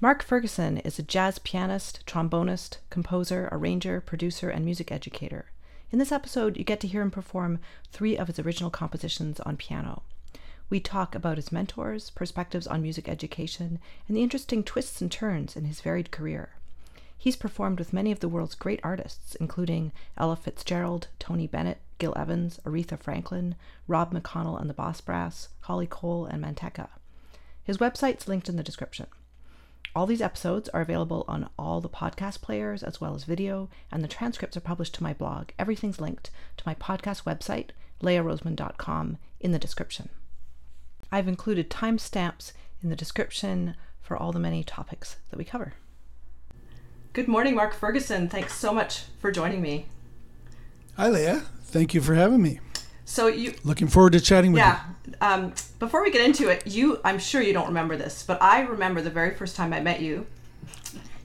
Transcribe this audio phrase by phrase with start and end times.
[0.00, 5.46] Mark Ferguson is a jazz pianist, trombonist, composer, arranger, producer, and music educator.
[5.90, 7.58] In this episode, you get to hear him perform
[7.90, 10.02] three of his original compositions on piano.
[10.70, 15.56] We talk about his mentors, perspectives on music education, and the interesting twists and turns
[15.56, 16.50] in his varied career.
[17.16, 22.14] He's performed with many of the world's great artists, including Ella Fitzgerald, Tony Bennett, Gil
[22.16, 23.56] Evans, Aretha Franklin,
[23.88, 26.88] Rob McConnell and the Boss Brass, Holly Cole, and Manteca.
[27.64, 29.08] His website's linked in the description.
[29.94, 34.04] All these episodes are available on all the podcast players as well as video, and
[34.04, 35.50] the transcripts are published to my blog.
[35.58, 37.70] Everything's linked to my podcast website,
[38.02, 40.08] leahroseman.com, in the description.
[41.10, 45.74] I've included timestamps in the description for all the many topics that we cover.
[47.12, 48.28] Good morning, Mark Ferguson.
[48.28, 49.86] Thanks so much for joining me.
[50.96, 51.42] Hi, Leah.
[51.64, 52.60] Thank you for having me.
[53.08, 55.14] So you looking forward to chatting with yeah, you.
[55.18, 55.32] Yeah.
[55.32, 58.60] Um, before we get into it, you I'm sure you don't remember this, but I
[58.60, 60.26] remember the very first time I met you.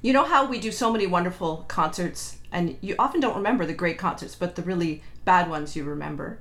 [0.02, 3.74] You know how we do so many wonderful concerts, and you often don't remember the
[3.74, 6.40] great concerts, but the really bad ones you remember.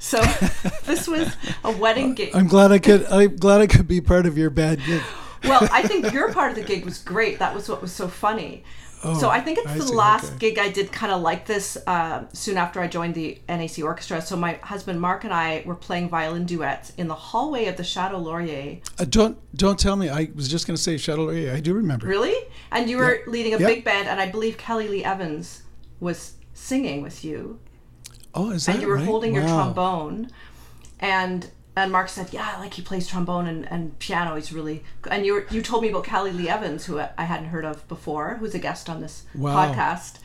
[0.00, 0.20] So
[0.84, 2.34] this was a wedding gig.
[2.34, 3.06] I'm glad I could.
[3.06, 5.02] I'm glad I could be part of your bad gig.
[5.44, 7.38] well, I think your part of the gig was great.
[7.38, 8.64] That was what was so funny.
[9.02, 10.50] Oh, so I think it's I the see, last okay.
[10.50, 14.20] gig I did kind of like this uh, soon after I joined the NAC orchestra.
[14.20, 17.84] So my husband Mark and I were playing violin duets in the hallway of the
[17.84, 18.80] Chateau Laurier.
[18.98, 20.10] Uh, don't don't tell me.
[20.10, 21.54] I was just going to say Chateau Laurier.
[21.54, 22.06] I do remember.
[22.06, 22.36] Really?
[22.72, 23.26] And you were yep.
[23.26, 23.68] leading a yep.
[23.68, 25.62] big band, and I believe Kelly Lee Evans
[25.98, 27.58] was singing with you.
[28.34, 28.74] Oh, is that right?
[28.74, 29.06] And you were right?
[29.06, 29.38] holding wow.
[29.38, 30.30] your trombone,
[30.98, 34.36] and and Mark said, "Yeah, like he plays trombone and, and piano.
[34.36, 37.46] He's really." And you were, you told me about Kelly Lee Evans, who I hadn't
[37.46, 39.54] heard of before, who's a guest on this wow.
[39.54, 40.18] podcast.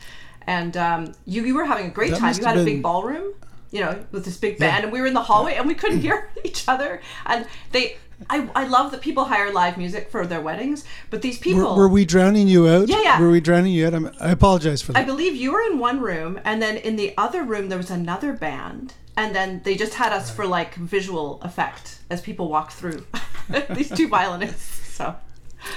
[0.46, 2.34] And um, you you were having a great that time.
[2.34, 2.62] You had been...
[2.62, 3.34] a big ballroom,
[3.70, 4.82] you know, with this big band, yeah.
[4.84, 7.00] and we were in the hallway, and we couldn't hear each other.
[7.24, 7.96] And they,
[8.30, 11.82] I, I love that people hire live music for their weddings, but these people were,
[11.82, 12.88] were we drowning you out?
[12.88, 13.20] Yeah, yeah.
[13.20, 13.94] Were we drowning you out?
[13.94, 15.00] I'm, i apologize for that.
[15.00, 17.90] I believe you were in one room, and then in the other room there was
[17.90, 20.36] another band and then they just had us right.
[20.36, 23.06] for like visual effect as people walk through
[23.70, 24.94] these two violinists.
[24.94, 25.16] So.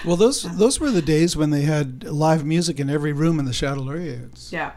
[0.06, 3.46] Well, those those were the days when they had live music in every room in
[3.46, 4.30] the Chateau Laurier.
[4.32, 4.74] It's, yeah.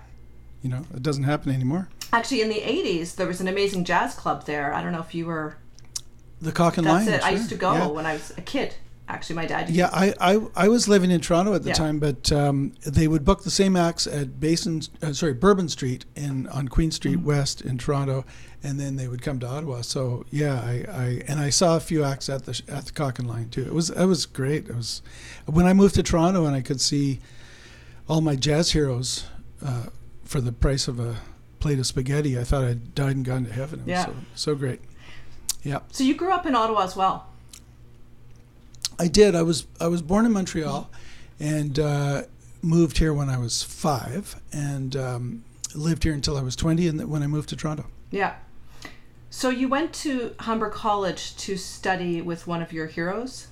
[0.62, 1.88] You know, it doesn't happen anymore.
[2.12, 4.72] Actually, in the '80s, there was an amazing jazz club there.
[4.72, 5.56] I don't know if you were.
[6.40, 7.06] The Cock and Lion.
[7.06, 7.20] That's it.
[7.20, 7.28] Sure.
[7.28, 7.86] I used to go yeah.
[7.86, 8.74] when I was a kid
[9.12, 11.74] actually my dad yeah I, I i was living in toronto at the yeah.
[11.74, 16.04] time but um, they would book the same acts at basin uh, sorry bourbon street
[16.16, 17.26] in on queen street mm-hmm.
[17.26, 18.24] west in toronto
[18.62, 19.80] and then they would come to ottawa.
[19.80, 23.18] So yeah i, I and i saw a few acts at the at the cock
[23.18, 23.62] and lion too.
[23.62, 24.68] It was it was great.
[24.68, 25.02] It was
[25.46, 27.20] when i moved to toronto and i could see
[28.08, 29.24] all my jazz heroes
[29.64, 29.86] uh,
[30.24, 31.16] for the price of a
[31.60, 33.80] plate of spaghetti i thought i'd died and gone to heaven.
[33.80, 34.06] It yeah.
[34.06, 34.80] was so, so great.
[35.62, 35.78] Yeah.
[35.92, 37.31] So you grew up in ottawa as well
[38.98, 39.34] I did.
[39.34, 40.90] I was I was born in Montreal,
[41.40, 42.22] and uh,
[42.62, 45.44] moved here when I was five, and um,
[45.74, 47.86] lived here until I was twenty, and when I moved to Toronto.
[48.10, 48.34] Yeah.
[49.30, 53.48] So you went to Humber College to study with one of your heroes.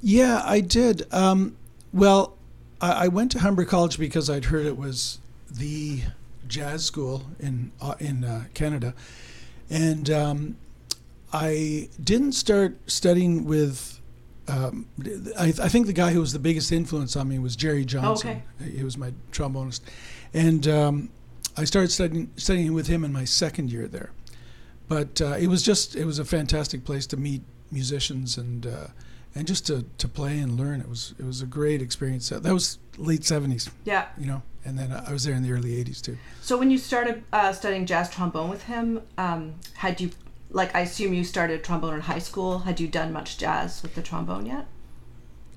[0.00, 1.06] Yeah, I did.
[1.12, 1.56] Um,
[1.92, 2.36] well,
[2.80, 5.18] I, I, went to Humber College because I'd heard it was
[5.50, 6.00] the
[6.48, 8.94] jazz school in uh, in uh, Canada,
[9.68, 10.56] and um,
[11.34, 14.00] I didn't start studying with.
[14.46, 14.86] Um,
[15.38, 18.42] I, I, think the guy who was the biggest influence on me was Jerry Johnson.
[18.60, 18.70] okay.
[18.70, 19.80] He was my trombonist,
[20.34, 21.10] and um,
[21.56, 24.12] I started studying studying with him in my second year there.
[24.86, 27.42] But uh, it was just it was a fantastic place to meet
[27.72, 28.86] musicians and uh,
[29.34, 30.80] and just to, to play and learn.
[30.80, 32.28] It was it was a great experience.
[32.28, 33.70] That was late seventies.
[33.84, 34.06] Yeah.
[34.18, 36.16] You know, and then I was there in the early eighties too.
[36.42, 40.10] So when you started uh, studying jazz trombone with him, um, had you
[40.54, 42.60] like I assume you started trombone in high school.
[42.60, 44.66] Had you done much jazz with the trombone yet?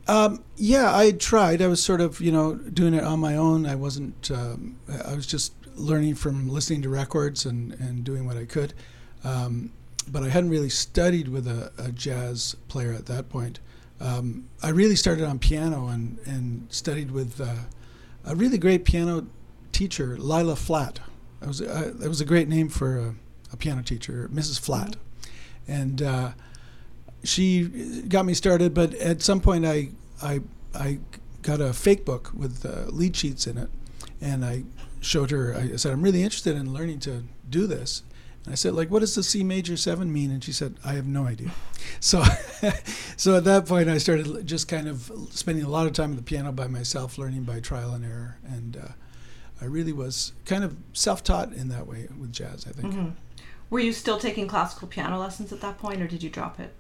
[0.08, 1.62] Um, yeah, I tried.
[1.62, 3.66] I was sort of, you know, doing it on my own.
[3.66, 4.31] I wasn't.
[4.31, 8.74] Um, I was just learning from listening to records and, and doing what I could.
[9.24, 9.72] Um,
[10.09, 13.59] but I hadn't really studied with a, a jazz player at that point.
[14.00, 17.66] Um, I really started on piano and, and studied with uh,
[18.26, 19.28] a really great piano
[19.72, 21.02] teacher, Lila Flatt.
[21.40, 23.16] That was uh, that was a great name for
[23.52, 24.59] a piano teacher, Mrs.
[24.59, 24.96] Flatt,
[25.67, 26.32] and uh,
[27.23, 27.64] she
[28.08, 28.73] got me started.
[28.73, 29.90] But at some point, I
[30.22, 30.41] I
[30.73, 30.99] I
[31.41, 33.70] got a fake book with uh, lead sheets in it,
[34.22, 34.64] and I
[34.99, 35.55] showed her.
[35.55, 38.03] I said, "I'm really interested in learning to do this."
[38.44, 40.93] And I said, "Like, what does the C major seven mean?" And she said, "I
[40.93, 41.52] have no idea."
[42.00, 42.23] So,
[43.17, 46.17] so at that point, I started just kind of spending a lot of time at
[46.17, 48.91] the piano by myself, learning by trial and error, and uh,
[49.61, 52.67] I really was kind of self-taught in that way with jazz.
[52.67, 52.93] I think.
[52.93, 53.09] Mm-hmm.
[53.69, 56.73] Were you still taking classical piano lessons at that point, or did you drop it?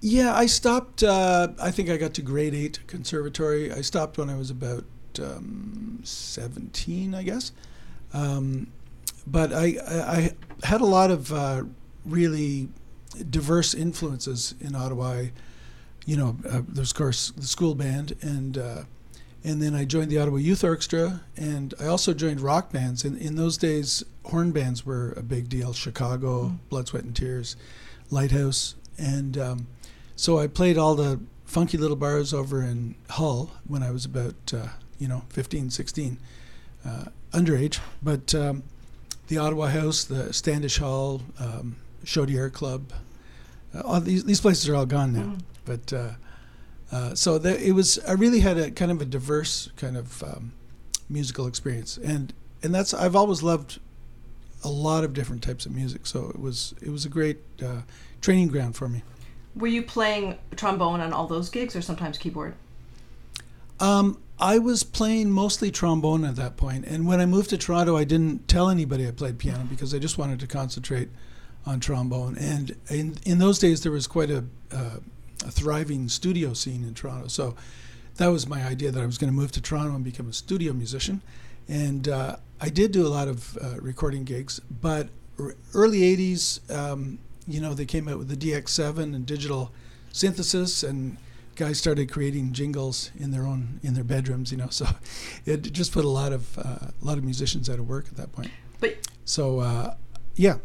[0.00, 1.02] Yeah, I stopped.
[1.02, 3.72] Uh, I think I got to grade eight conservatory.
[3.72, 4.84] I stopped when I was about
[5.18, 7.52] um, 17, I guess.
[8.12, 8.68] Um,
[9.26, 10.32] but I, I,
[10.62, 11.64] had a lot of uh,
[12.04, 12.68] really
[13.30, 15.22] diverse influences in Ottawa.
[16.04, 18.82] You know, uh, there's of course the school band, and uh,
[19.44, 23.04] and then I joined the Ottawa Youth Orchestra, and I also joined rock bands.
[23.04, 25.74] And in those days, horn bands were a big deal.
[25.74, 26.58] Chicago, mm.
[26.70, 27.54] Blood, Sweat, and Tears,
[28.10, 29.66] Lighthouse, and um,
[30.16, 34.54] so I played all the funky little bars over in Hull when I was about,
[34.54, 34.68] uh,
[34.98, 36.18] you know, 15, 16,
[36.86, 37.80] uh, underage.
[38.02, 38.62] But um,
[39.28, 42.92] the Ottawa House, the Standish Hall, um, Chaudière Club,
[43.74, 45.20] uh, all these, these places are all gone now.
[45.20, 45.40] Mm.
[45.64, 45.92] But
[46.94, 50.52] uh, so it was, I really had a kind of a diverse kind of um,
[51.08, 51.98] musical experience.
[51.98, 52.32] And,
[52.62, 53.80] and that's, I've always loved
[54.62, 56.06] a lot of different types of music.
[56.06, 57.82] So it was, it was a great uh,
[58.20, 59.02] training ground for me.
[59.56, 62.54] Were you playing trombone on all those gigs or sometimes keyboard?
[63.80, 67.96] Um, I was playing mostly trombone at that point, and when I moved to Toronto,
[67.96, 71.08] I didn't tell anybody I played piano because I just wanted to concentrate
[71.66, 72.36] on trombone.
[72.38, 74.98] And in in those days, there was quite a, uh,
[75.44, 77.54] a thriving studio scene in Toronto, so
[78.16, 80.32] that was my idea that I was going to move to Toronto and become a
[80.32, 81.20] studio musician.
[81.68, 85.08] And uh, I did do a lot of uh, recording gigs, but
[85.74, 89.72] early '80s, um, you know, they came out with the DX7 and digital
[90.12, 91.16] synthesis, and
[91.56, 94.52] guys started creating jingles in their own in their bedrooms.
[94.52, 94.86] You know, so
[95.46, 98.16] it just put a lot of uh, a lot of musicians out of work at
[98.16, 98.50] that point.
[98.80, 99.94] But so uh,
[100.36, 100.56] yeah,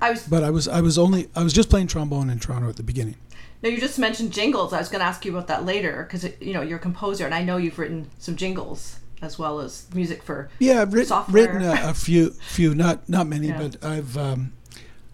[0.00, 0.26] I was.
[0.26, 2.82] But I was I was only I was just playing trombone in Toronto at the
[2.82, 3.16] beginning.
[3.62, 4.72] Now you just mentioned jingles.
[4.72, 7.24] I was going to ask you about that later because you know you're a composer,
[7.24, 10.80] and I know you've written some jingles as well as music for yeah.
[10.80, 13.58] I've written, written a, a, few few not not many, yeah.
[13.58, 14.52] but I've um,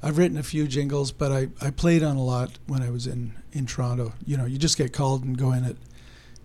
[0.03, 3.09] I've written a few jingles, but I, I played on a lot when I was
[3.09, 4.13] in, in Toronto.
[4.25, 5.77] You know, you just get called and go in at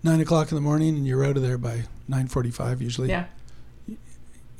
[0.02, 3.08] nine o'clock in the morning, and you're out of there by nine forty-five usually.
[3.08, 3.26] Yeah.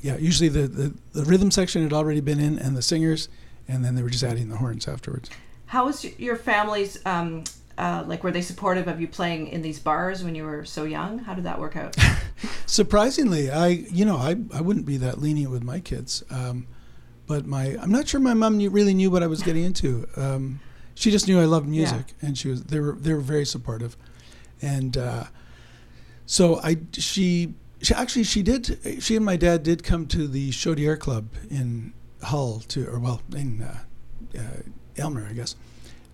[0.01, 3.29] Yeah, usually the, the, the rhythm section had already been in, and the singers,
[3.69, 5.29] and then they were just adding the horns afterwards.
[5.73, 7.45] How was your family's um,
[7.79, 8.23] uh, like?
[8.23, 11.17] Were they supportive of you playing in these bars when you were so young?
[11.17, 11.95] How did that work out?
[12.67, 16.23] Surprisingly, I you know I I wouldn't be that lenient with my kids.
[16.29, 16.67] Um,
[17.25, 20.07] but my I'm not sure my mom knew, really knew what I was getting into.
[20.15, 20.59] Um,
[20.93, 22.27] she just knew I loved music, yeah.
[22.27, 23.97] and she was they were they were very supportive,
[24.61, 25.23] and uh,
[26.27, 30.51] so I she she actually she did she and my dad did come to the
[30.51, 33.79] Chaudière Club in Hull to or well in uh,
[34.97, 35.55] Aylmer I guess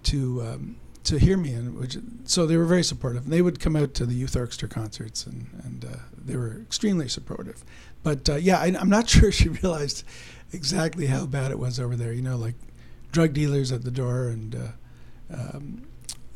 [0.04, 3.30] to um, to hear me and which so they were very supportive.
[3.30, 7.08] They would come out to the youth orchestra concerts and and uh, they were extremely
[7.08, 7.64] supportive.
[8.04, 10.04] But uh, yeah, I, am not sure she realized
[10.54, 12.14] exactly how bad it was over there.
[12.14, 12.56] You know, like
[13.12, 15.88] drug dealers at the door and uh, um,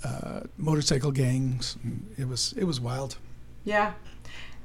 [0.03, 1.77] uh, motorcycle gangs.
[2.17, 3.17] It was it was wild.
[3.63, 3.93] Yeah,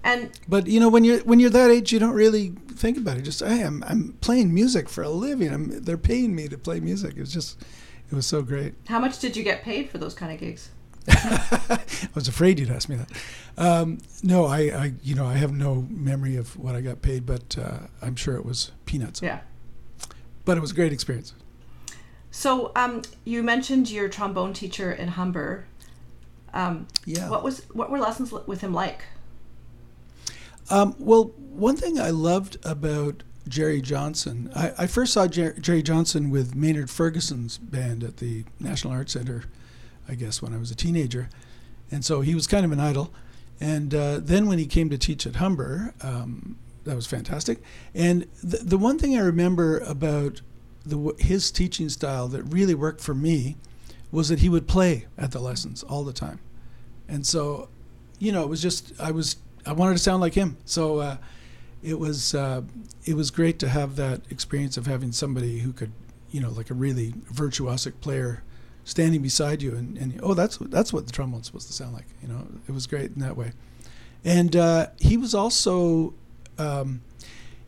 [0.05, 3.17] and but you know when you're when you're that age, you don't really think about
[3.17, 3.23] it.
[3.23, 5.53] Just hey, I'm I'm playing music for a living.
[5.53, 7.15] I'm, they're paying me to play music.
[7.17, 7.61] It's just
[8.11, 8.75] it was so great.
[8.89, 10.71] How much did you get paid for those kind of gigs?
[11.09, 11.81] I
[12.15, 13.11] was afraid you'd ask me that.
[13.57, 17.25] Um, no, I, I, you know, I have no memory of what I got paid,
[17.25, 19.23] but uh, I'm sure it was peanuts.
[19.23, 19.41] Yeah.
[20.45, 21.35] But it was a great experience.
[22.31, 25.67] So, um, you mentioned your trombone teacher in Humber.
[26.53, 27.29] Um, yeah.
[27.29, 29.05] What was what were lessons with him like?
[30.71, 35.83] Um, well, one thing I loved about Jerry Johnson, I, I first saw Jer- Jerry
[35.83, 39.45] Johnson with Maynard Ferguson's band at the National Arts Center
[40.09, 41.29] I guess, when I was a teenager.
[41.91, 43.13] And so he was kind of an idol.
[43.61, 47.59] And uh, then when he came to teach at Humber, um, that was fantastic.
[47.95, 50.41] And the, the one thing I remember about
[50.87, 53.57] the, his teaching style that really worked for me
[54.11, 56.41] was that he would play at the lessons all the time.
[57.09, 57.69] And so,
[58.19, 59.37] you know, it was just, I was,
[59.67, 60.57] I wanted to sound like him.
[60.65, 61.17] So uh,
[61.83, 62.63] it was, uh,
[63.05, 65.93] it was great to have that experience of having somebody who could,
[66.31, 68.43] you know, like a really virtuosic player
[68.85, 72.07] standing beside you and, and oh that's that's what the trombone's supposed to sound like
[72.23, 72.47] you know?
[72.67, 73.53] It was great in that way.
[74.25, 76.15] And uh, he was also
[76.59, 77.03] um,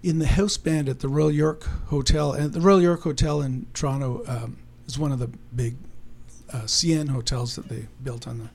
[0.02, 3.66] in the house band at the Royal York Hotel and the Royal York Hotel in
[3.74, 4.56] Toronto um,
[4.86, 5.76] is one of the big
[6.52, 8.50] uh, CN hotels that they built on the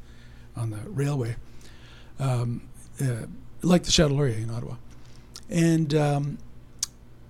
[0.59, 1.35] on the railway.
[2.19, 2.63] Um,
[3.01, 3.25] uh,
[3.61, 4.75] like the Chateau Laurier in Ottawa
[5.49, 6.37] and um,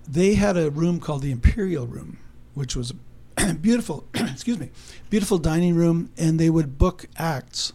[0.08, 2.18] they had a room called the Imperial Room
[2.56, 2.94] which was
[3.60, 4.70] beautiful, excuse me,
[5.10, 7.72] beautiful dining room, and they would book acts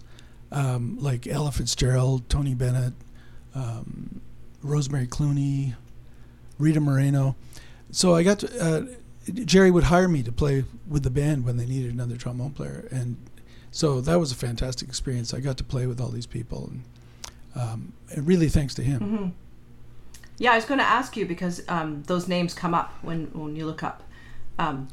[0.52, 2.94] um, like Ella Fitzgerald, Tony Bennett,
[3.54, 4.22] um,
[4.64, 5.76] Rosemary Clooney,
[6.58, 7.36] Rita Moreno.
[7.92, 8.82] So I got to, uh,
[9.46, 12.88] Jerry would hire me to play with the band when they needed another trombone player,
[12.92, 13.18] and
[13.70, 15.34] So that was a fantastic experience.
[15.34, 16.84] I got to play with all these people, and,
[17.56, 19.00] um, really thanks to him.
[19.00, 19.30] Mm-hmm.
[20.38, 23.56] Yeah, I was going to ask you because um, those names come up when when
[23.56, 24.04] you look up
[24.58, 24.88] um,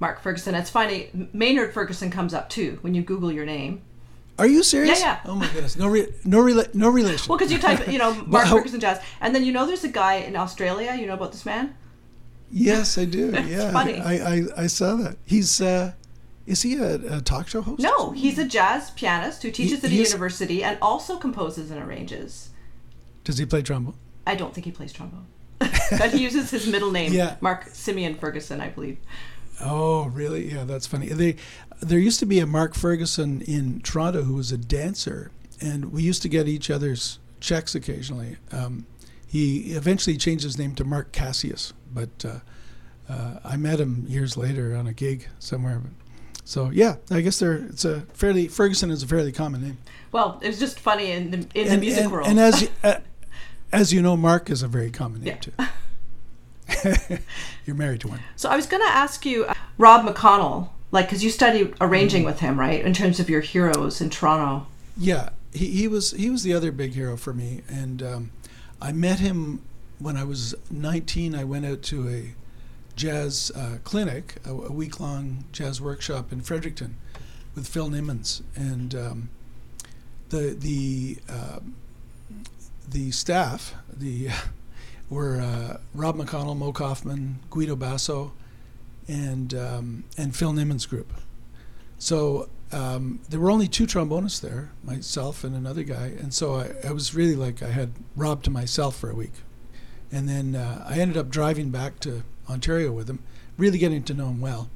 [0.00, 0.54] Mark Ferguson.
[0.54, 3.82] It's funny, Maynard Ferguson comes up too when you Google your name.
[4.38, 5.00] Are you serious?
[5.00, 5.30] Yeah, yeah.
[5.30, 6.42] Oh my goodness, no, re- no,
[6.74, 7.28] no relation.
[7.28, 9.88] Well, because you type, you know, Mark Ferguson jazz, and then you know there's a
[9.88, 10.96] guy in Australia.
[10.98, 11.74] You know about this man?
[12.50, 13.30] yes, I do.
[13.46, 14.00] yeah, funny.
[14.00, 15.16] I, I, I saw that.
[15.24, 15.92] He's uh,
[16.46, 17.80] is he a, a talk show host?
[17.80, 21.82] No, he's a jazz pianist who teaches He- at a university and also composes and
[21.82, 22.50] arranges.
[23.24, 23.94] Does he play trombone?
[24.26, 25.26] I don't think he plays trombone,
[25.58, 27.36] but he uses his middle name, Yeah.
[27.40, 28.98] Mark Simeon Ferguson, I believe.
[29.60, 30.52] Oh, really?
[30.52, 31.08] Yeah, that's funny.
[31.08, 31.36] They,
[31.80, 36.02] there used to be a Mark Ferguson in Toronto who was a dancer, and we
[36.02, 38.36] used to get each other's checks occasionally.
[38.50, 38.86] Um,
[39.26, 42.38] he eventually changed his name to Mark Cassius, but uh,
[43.12, 45.78] uh, I met him years later on a gig somewhere.
[45.80, 45.92] But,
[46.44, 49.78] so yeah, I guess there it's a fairly Ferguson is a fairly common name.
[50.12, 52.26] Well, it was just funny in the in the music and, world.
[52.28, 52.96] and as you, uh,
[53.72, 55.66] as you know, Mark is a very common name Yeah.
[56.86, 57.18] too.
[57.66, 58.20] You're married to one.
[58.36, 62.20] So I was going to ask you, uh, Rob McConnell, like, because you study arranging
[62.22, 62.26] Mm-hmm.
[62.26, 62.84] with him, right?
[62.84, 64.66] In terms of your heroes in Toronto.
[64.96, 68.30] Yeah, he, he was he was the other big hero for me, and um,
[68.80, 69.62] I met him
[69.98, 71.34] when I was 19.
[71.34, 72.34] I went out to a
[72.96, 76.96] jazz uh, clinic, a, a week long jazz workshop in Fredericton,
[77.54, 79.28] with Phil Nimmons, and um,
[80.30, 81.60] the the uh,
[82.88, 84.28] the staff the
[85.10, 88.32] were uh, Rob McConnell, Moe Koffman, Guido Basso,
[89.08, 91.12] and um, and Phil Nimmons group.
[91.98, 96.88] So um, there were only two trombonists there, myself and another guy, and so I,
[96.88, 99.34] I was really like I had Rob to myself for a week,
[100.10, 103.20] and then uh, I ended up driving back to Ontario with him,
[103.56, 104.68] really getting to know him well,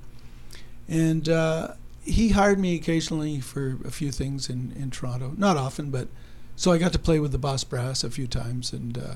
[0.89, 5.91] and uh, he hired me occasionally for a few things in in Toronto, not often,
[5.91, 6.09] but
[6.57, 9.15] so I got to play with the Boss Brass a few times, and uh,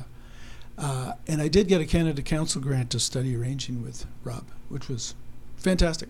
[0.78, 4.88] uh, and I did get a Canada Council grant to study arranging with Rob, which
[4.88, 5.14] was
[5.56, 6.08] fantastic.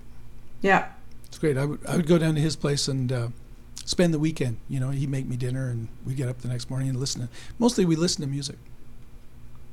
[0.61, 0.89] Yeah.
[1.27, 1.57] It's great.
[1.57, 3.29] I would I would go down to his place and uh,
[3.85, 4.59] spend the weekend.
[4.69, 7.23] You know, he'd make me dinner, and we'd get up the next morning and listen.
[7.23, 8.57] To, mostly, we listen to music.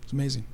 [0.03, 0.45] It's amazing.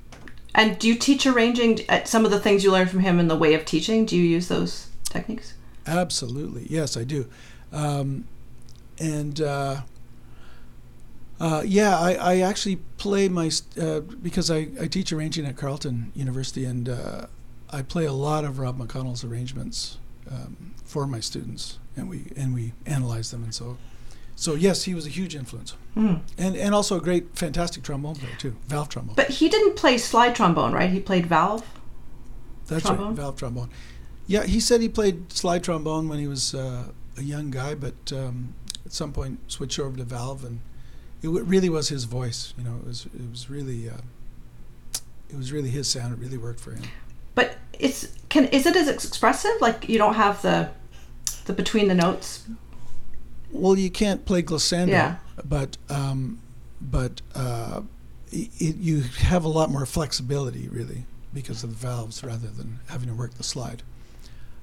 [0.56, 3.28] And do you teach arranging at some of the things you learned from him in
[3.28, 4.06] the way of teaching?
[4.06, 5.52] Do you use those techniques?
[5.86, 7.28] Absolutely, yes, I do.
[7.72, 8.26] Um,
[8.98, 9.82] and uh,
[11.38, 16.10] uh, yeah, I, I actually play my uh, because I, I teach arranging at Carleton
[16.14, 17.26] University, and uh,
[17.70, 19.98] I play a lot of Rob McConnell's arrangements
[20.30, 23.76] um, for my students, and we and we analyze them, and so
[24.36, 26.20] so yes, he was a huge influence, Mm.
[26.38, 29.16] and and also a great, fantastic trombone player too, valve trombone.
[29.16, 30.90] But he didn't play slide trombone, right?
[30.90, 31.64] He played valve.
[32.66, 33.06] That's trombone?
[33.08, 33.70] right, valve trombone.
[34.28, 36.84] Yeah, he said he played slide trombone when he was uh,
[37.16, 40.60] a young guy, but um, at some point switched over to valve, and
[41.22, 42.52] it w- really was his voice.
[42.58, 43.94] You know, it was it was really uh,
[45.30, 46.12] it was really his sound.
[46.12, 46.82] It really worked for him.
[47.34, 49.52] But it's can is it as expressive?
[49.60, 50.70] Like you don't have the
[51.46, 52.44] the between the notes.
[53.50, 55.16] Well, you can't play glissando, Yeah.
[55.44, 56.40] but um,
[56.80, 57.82] but uh,
[58.30, 63.08] it, you have a lot more flexibility, really, because of the valves, rather than having
[63.08, 63.82] to work the slide.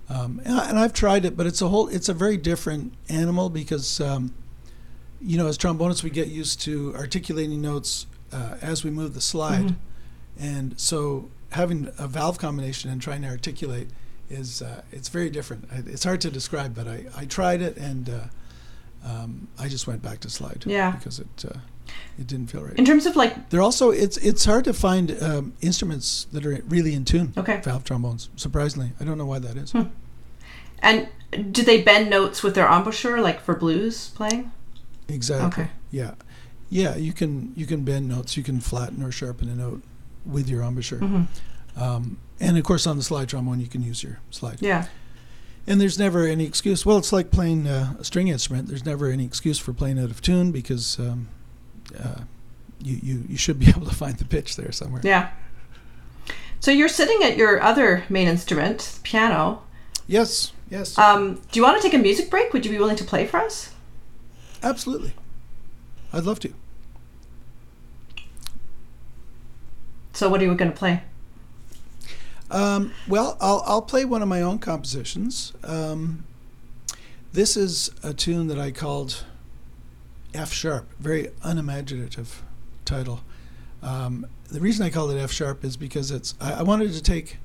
[0.09, 2.93] Um, and, I, and I've tried it, but it's a whole it's a very different
[3.09, 4.33] animal because um,
[5.21, 9.21] you know as trombonists we get used to articulating notes uh, as we move the
[9.21, 9.75] slide, Mhm.
[10.39, 13.87] and so having a valve combination and trying to articulate
[14.29, 15.67] is uh, it's very different.
[15.71, 18.19] It's hard to describe, but I, I tried it and uh,
[19.05, 20.91] um, I just went back to slide Yeah.
[20.91, 21.59] because it uh,
[22.17, 22.77] it didn't feel right.
[22.77, 26.61] In terms of like They're also it's it's hard to find um, instruments that are
[26.67, 27.33] really in tune.
[27.37, 27.61] Okay.
[27.63, 29.71] Valve trombones, surprisingly, I don't know why that is.
[29.71, 29.83] Hmm.
[30.79, 31.07] and
[31.51, 34.51] do they bend notes with their embouchure like for blues playing?
[35.09, 35.63] Exactly.
[35.63, 35.71] Okay.
[35.91, 36.13] Yeah,
[36.69, 36.95] yeah.
[36.95, 38.37] You can you can bend notes.
[38.37, 39.81] You can flatten or sharpen a note
[40.25, 40.99] with your embouchure.
[40.99, 41.23] hmm
[41.75, 44.57] Um, and of course, on the slide trombone, you can use your slide.
[44.61, 44.85] Yeah.
[45.65, 46.85] And there's never any excuse.
[46.85, 48.67] Well, it's like playing uh, a string instrument.
[48.67, 51.29] There's never any excuse for playing out of tune because um,
[51.97, 52.21] uh,
[52.81, 55.01] you, you you should be able to find the pitch there somewhere.
[55.03, 55.29] Yeah.
[56.59, 59.63] So you're sitting at your other main instrument, piano.
[60.07, 62.51] Yes, yes, Um, do you want to take a music break?
[62.51, 63.69] Would you be willing to play for us?
[64.61, 65.13] absolutely.
[66.13, 66.53] I'd love to.
[70.13, 71.03] So what are you going to play?
[72.53, 75.53] Um, well, I'll I'll play one of my own compositions.
[75.63, 76.23] Um,
[77.33, 79.25] this is a tune that I called
[80.35, 80.87] F sharp.
[80.99, 82.43] Very unimaginative
[82.85, 83.21] title.
[83.81, 87.01] Um, the reason I called it F sharp is because it's I, I wanted to
[87.01, 87.37] take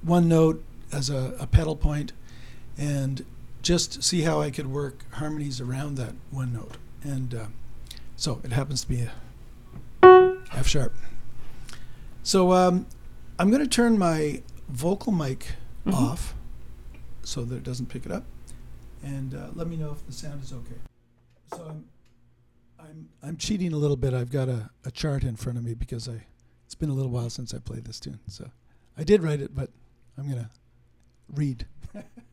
[0.00, 2.14] one note as a, a pedal point
[2.78, 3.26] and
[3.60, 6.78] just see how I could work harmonies around that one note.
[7.02, 7.46] And uh,
[8.16, 9.06] so it happens to be
[10.02, 10.94] a F sharp.
[12.22, 12.86] So um,
[13.38, 15.46] I'm going to turn my vocal mic
[15.86, 15.92] Mhm.
[15.94, 16.34] off
[17.22, 18.24] so that it doesn't pick it up,
[19.02, 20.76] and uh, let me know if the sound is okay.
[21.52, 21.84] So I'm
[22.78, 24.14] I'm I'm cheating a little bit.
[24.14, 26.24] I've got a, a chart in front of me because I
[26.64, 28.18] it's been a little while since I played this tune.
[28.26, 28.50] So
[28.96, 29.70] I did write it, but
[30.18, 30.50] I'm gonna
[31.32, 31.66] read.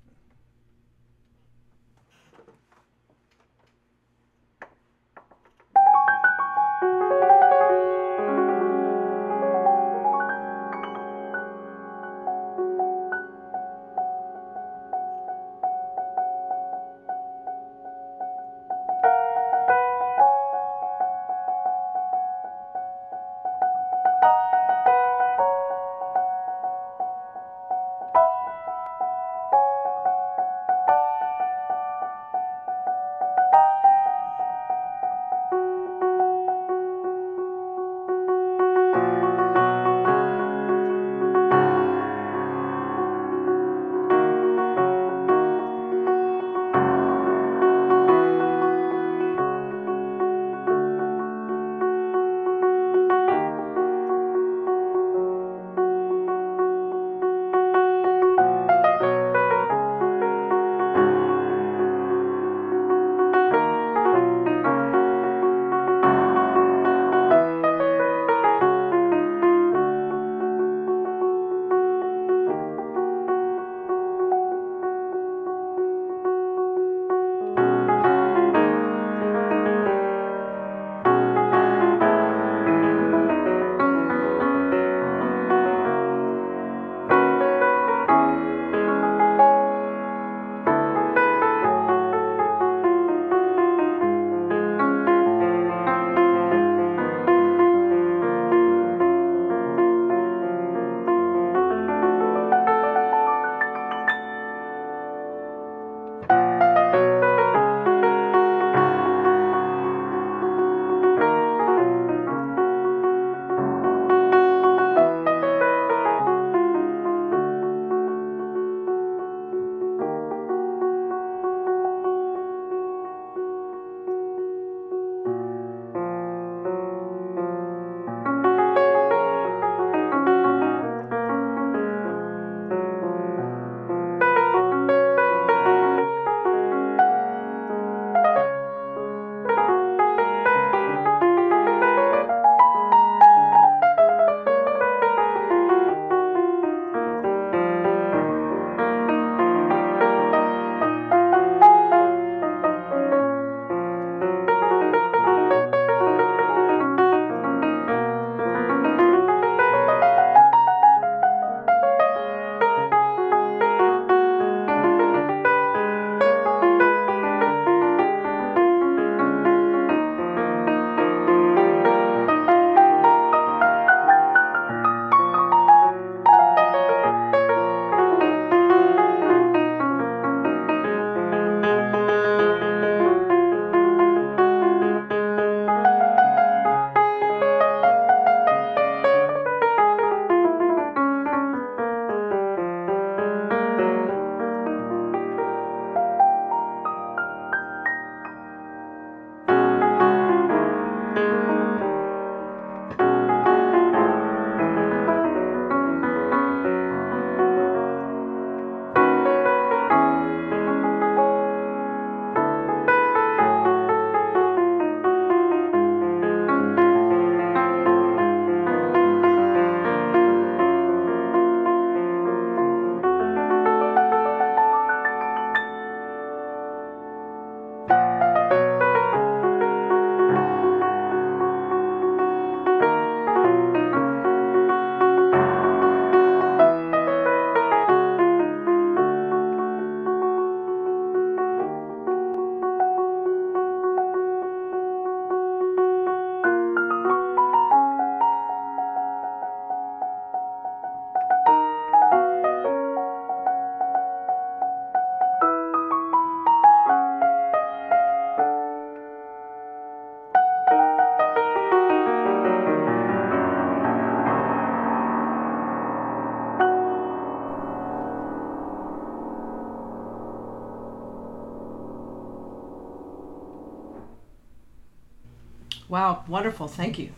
[275.93, 276.67] Wow, wonderful.
[276.67, 277.11] Thank you.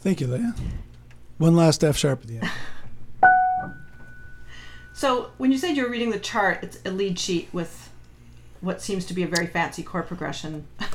[0.00, 0.54] Thank you, Leah.
[1.38, 2.50] One last F sharp at the end.
[4.92, 7.90] So, when you said you were reading the chart, it's a lead sheet with
[8.60, 10.66] what seems to be a very fancy chord progression.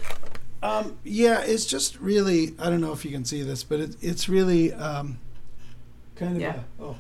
[0.62, 2.54] Um, yeah, it's just really.
[2.60, 5.18] I don't know if you can see this, but it, it's really um,
[6.18, 6.60] kind of Yeah.
[6.80, 6.98] a, oh,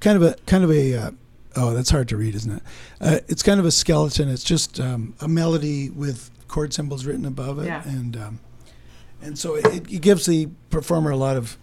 [0.00, 0.94] kind of a kind of a.
[0.94, 1.10] Uh,
[1.56, 2.62] oh, that's hard to read, isn't it?
[2.98, 4.30] Uh, it's kind of a skeleton.
[4.30, 7.82] It's just um, a melody with chord symbols written above it, Yeah.
[7.88, 8.40] and um,
[9.22, 11.56] and so it, it gives the performer a lot of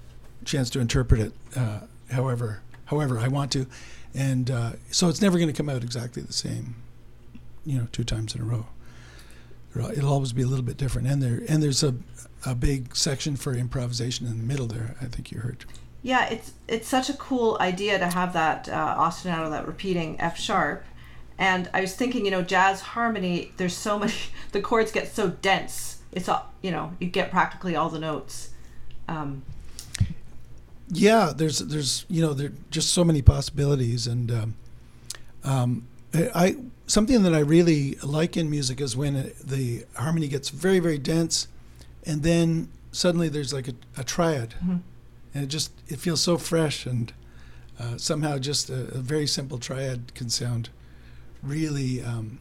[0.46, 3.68] chance to interpret it, uh, however however I want to,
[4.16, 6.76] and uh, so it's never going to come out exactly the same,
[7.66, 8.66] you know, two times in a row.
[9.76, 11.94] It'll- always be a little bit different, and there and there's a
[12.46, 14.96] a big section for improvisation in the middle there.
[15.02, 15.66] I think you heard.
[16.02, 20.38] Yeah, it's it's such a cool idea to have that uh, ostinato, that repeating F
[20.40, 20.84] sharp.
[21.40, 23.52] And I was thinking, you know, jazz harmony.
[23.58, 24.14] There's so many.
[24.54, 26.00] The chords get so dense.
[26.12, 26.94] It's all you know.
[27.00, 28.52] You get practically all the notes.
[29.08, 29.44] Um,
[30.90, 34.56] Yeah, there's there's you know there are just so many possibilities, and um,
[35.44, 36.56] um, I, I
[36.88, 40.98] something that I really like in music is when it, the harmony gets very very
[40.98, 41.48] dense,
[42.06, 44.80] and then suddenly there's like a, a triad, Mhm.
[45.34, 47.12] and it just it feels so fresh, and
[47.80, 50.70] uh, somehow just a, a very simple triad can sound
[51.44, 52.40] really um,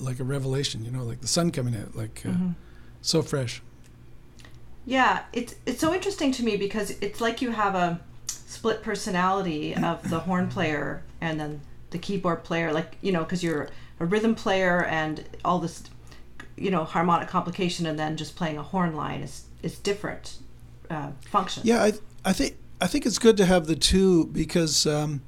[0.00, 2.54] like a revelation, you know, like the sun coming out, like uh, mhm.
[3.02, 3.62] so fresh.
[4.86, 9.74] Yeah, it's it's so interesting to me because it's like you have a split personality
[9.74, 13.68] of the horn player and then the keyboard player, like you know, because you're
[14.00, 15.82] a rhythm player and all this,
[16.56, 20.38] you know, harmonic complication, and then just playing a horn line is is different
[20.90, 21.62] uh, function.
[21.66, 21.92] Yeah, I
[22.24, 25.22] I think I think it's good to have the two because um,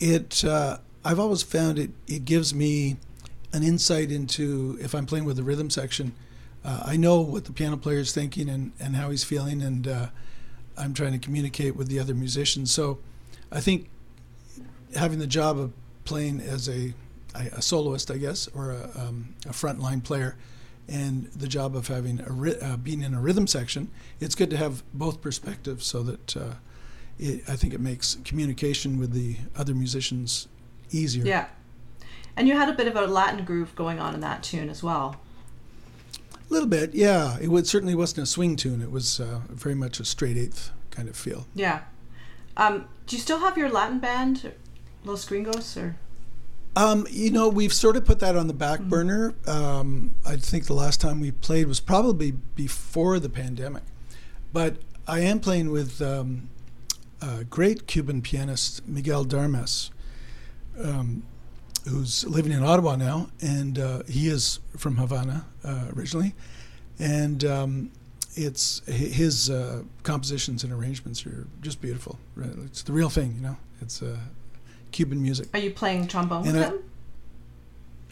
[0.00, 2.96] it uh, I've always found it it gives me
[3.52, 6.12] an insight into if I'm playing with the rhythm section.
[6.64, 9.86] Uh, I know what the piano player is thinking and, and how he's feeling, and
[9.86, 10.06] uh,
[10.76, 12.70] I'm trying to communicate with the other musicians.
[12.72, 12.98] So
[13.50, 13.88] I think
[14.94, 15.72] having the job of
[16.04, 16.94] playing as a,
[17.34, 20.36] a soloist, I guess, or a, um, a frontline player,
[20.88, 24.50] and the job of having a ry- uh, being in a rhythm section, it's good
[24.50, 26.54] to have both perspectives so that uh,
[27.18, 30.48] it, I think it makes communication with the other musicians
[30.90, 31.24] easier.
[31.24, 31.46] Yeah.
[32.36, 34.82] And you had a bit of a Latin groove going on in that tune as
[34.82, 35.16] well.
[36.34, 37.36] A little bit, yeah.
[37.40, 38.80] It would, certainly wasn't a swing tune.
[38.80, 41.46] It was uh, very much a straight eighth kind of feel.
[41.54, 41.80] Yeah.
[42.56, 44.52] Um, do you still have your Latin band,
[45.04, 45.96] Los Gringos, or?
[46.76, 49.34] Um, you know, we've sort of put that on the back burner.
[49.46, 53.82] Um, I think the last time we played was probably before the pandemic.
[54.52, 56.50] But I am playing with um,
[57.20, 59.90] a great Cuban pianist, Miguel de Armas,
[60.82, 61.22] um,
[61.88, 66.34] who's living in Ottawa now, and uh, he is from Havana uh, originally.
[66.98, 67.90] And um,
[68.34, 72.18] it's his uh, compositions and arrangements are just beautiful.
[72.36, 72.50] Right?
[72.66, 73.56] It's the real thing, you know.
[73.80, 74.16] It's uh,
[74.92, 75.48] Cuban music.
[75.54, 76.78] Are you playing trombone with And I- him?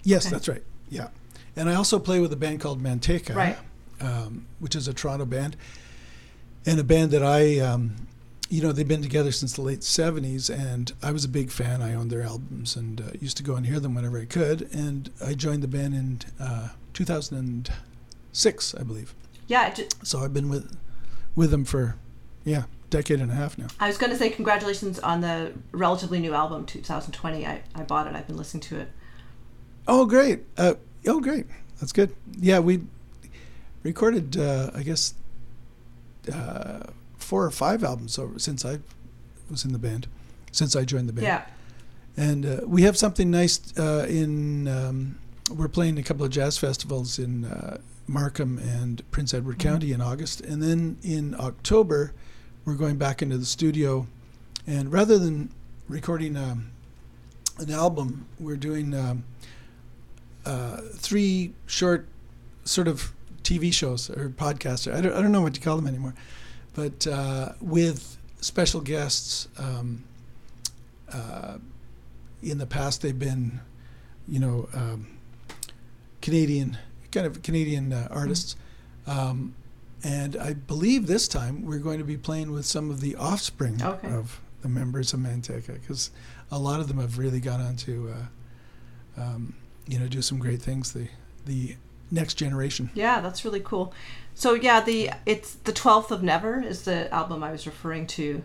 [0.04, 0.32] Yes, Okay.
[0.34, 0.62] that's right.
[0.88, 1.08] Yeah,
[1.56, 3.58] and I also play with a band called Manteca, Right.
[4.00, 5.56] um, which is a Toronto band,
[6.64, 7.96] and a band that I, um,
[8.48, 11.82] you know, they've been together since the late '70s, and I was a big fan.
[11.82, 14.68] I owned their albums and uh, used to go and hear them whenever I could.
[14.72, 19.14] And I joined the band in uh, 2006, I believe.
[19.48, 20.76] Yeah, ju- So I've been with
[21.34, 21.96] with them for,
[22.44, 23.66] yeah, decade and a half now.
[23.78, 27.46] I was going to say congratulations on the relatively new album, 2020.
[27.46, 28.14] I, I bought it.
[28.14, 28.88] I've been listening to it.
[29.86, 30.44] Oh, great.
[30.56, 30.74] Uh,
[31.06, 31.46] oh, great.
[31.78, 32.14] That's good.
[32.40, 32.84] Yeah, we
[33.82, 35.12] recorded, uh, I guess,
[36.32, 36.84] uh,
[37.26, 38.78] four or five albums over since I
[39.50, 40.06] was in the band,
[40.52, 41.26] since I joined the band.
[41.26, 41.44] Yeah.
[42.16, 44.68] And uh, we have something nice uh, in.
[44.68, 45.18] Um,
[45.50, 49.62] we're playing a couple of jazz festivals in uh, Markham and Prince Edward Mhm.
[49.68, 52.12] County in August, and then in October,
[52.64, 54.06] we're going back into the studio,
[54.66, 55.50] and rather than
[55.88, 56.70] recording um,
[57.58, 59.24] an album, we're doing um,
[60.44, 62.06] uh, three short,
[62.64, 63.12] sort of
[63.42, 64.92] TV shows or podcasts.
[64.92, 66.14] I don't, I don't know what to call them anymore,
[66.76, 69.48] but uh, with special guests.
[69.58, 70.04] Um,
[71.12, 71.58] uh,
[72.42, 73.60] in the past, they've been,
[74.28, 75.18] you know, um,
[76.20, 76.78] Canadian,
[77.10, 78.56] kind of Canadian uh, artists.
[79.06, 79.54] Um,
[80.04, 83.82] and I believe this time we're going to be playing with some of the offspring
[83.82, 84.08] Okay.
[84.08, 86.10] of the members of Manteca because
[86.50, 88.12] a lot of them have really gone on to,
[89.16, 89.54] uh, um,
[89.88, 90.92] you know, do some great things.
[90.92, 91.08] The
[91.46, 91.76] the
[92.10, 92.90] next generation.
[92.94, 93.92] Yeah, that's really cool.
[94.34, 98.42] So yeah, the it's the 12th of Never is the album I was referring to.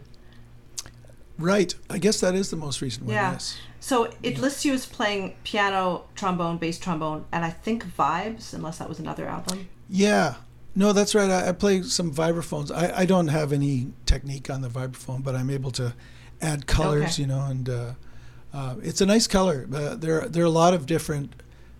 [1.37, 1.73] Right.
[1.89, 3.15] I guess that is the most recent one.
[3.15, 3.31] Yeah.
[3.33, 3.57] Yes.
[3.79, 8.77] So it lists you as playing piano, trombone, bass trombone, and I think vibes, unless
[8.77, 9.69] that was another album.
[9.89, 10.35] Yeah.
[10.75, 11.29] No, that's right.
[11.29, 12.71] I, I play some vibraphones.
[12.71, 15.93] I, I don't have any technique on the vibraphone, but I'm able to
[16.41, 17.23] add colors, Okay.
[17.23, 17.93] you know, and uh,
[18.53, 19.67] uh, it's a nice color.
[19.73, 21.33] Uh, there, there are a lot of different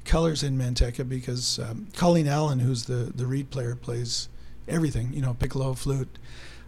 [0.06, 4.30] colors in Manteca because um, Colleen Allen, who's the, the reed player, plays
[4.68, 6.18] everything, you know, piccolo, flute,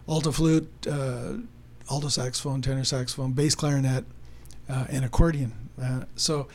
[0.08, 1.34] alto flute, uh,
[1.90, 4.04] alto saxophone, tenor saxophone, bass clarinet,
[4.68, 5.52] uh, and accordion.
[5.82, 6.48] Uh, so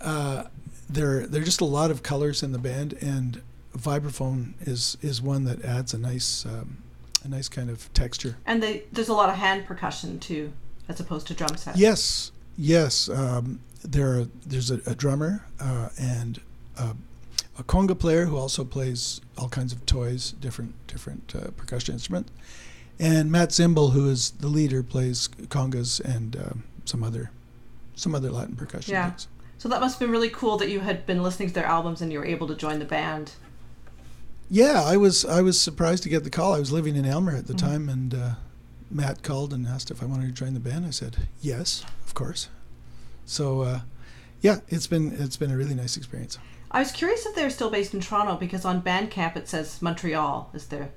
[0.00, 0.44] uh,
[0.88, 3.42] there, there are just a lot of colors in the band, and
[3.76, 6.78] vibraphone is is one that adds a nice um,
[7.24, 8.36] a nice kind of texture.
[8.46, 10.52] And they, there's a lot of hand percussion too,
[10.88, 11.78] as opposed to drum sets.
[11.78, 13.08] Yes, yes.
[13.08, 16.40] Um, there are, there's a, a drummer uh, and
[16.76, 16.94] a,
[17.58, 22.30] a conga player who also plays all kinds of toys, different different uh, percussion instruments,
[22.98, 27.30] and Matt Zimbel, who is the leader, plays congas and um, some other
[27.94, 29.10] some other Latin percussion Yeah.
[29.10, 29.28] things.
[29.58, 32.02] So that must have been really cool that you had been listening to their albums
[32.02, 33.32] and you were able to join the band.
[34.50, 36.52] Yeah, I was I was surprised to get the call.
[36.54, 37.58] I was living in Aylmer at the Mhm.
[37.58, 38.30] time, and uh,
[38.90, 40.84] Matt called and asked if I wanted to join the band.
[40.86, 42.48] I said yes, of course.
[43.26, 43.80] So uh,
[44.40, 46.38] yeah, it's been it's been a really nice experience.
[46.70, 50.50] I was curious if they're still based in Toronto because on Bandcamp it says Montreal
[50.54, 50.90] is there.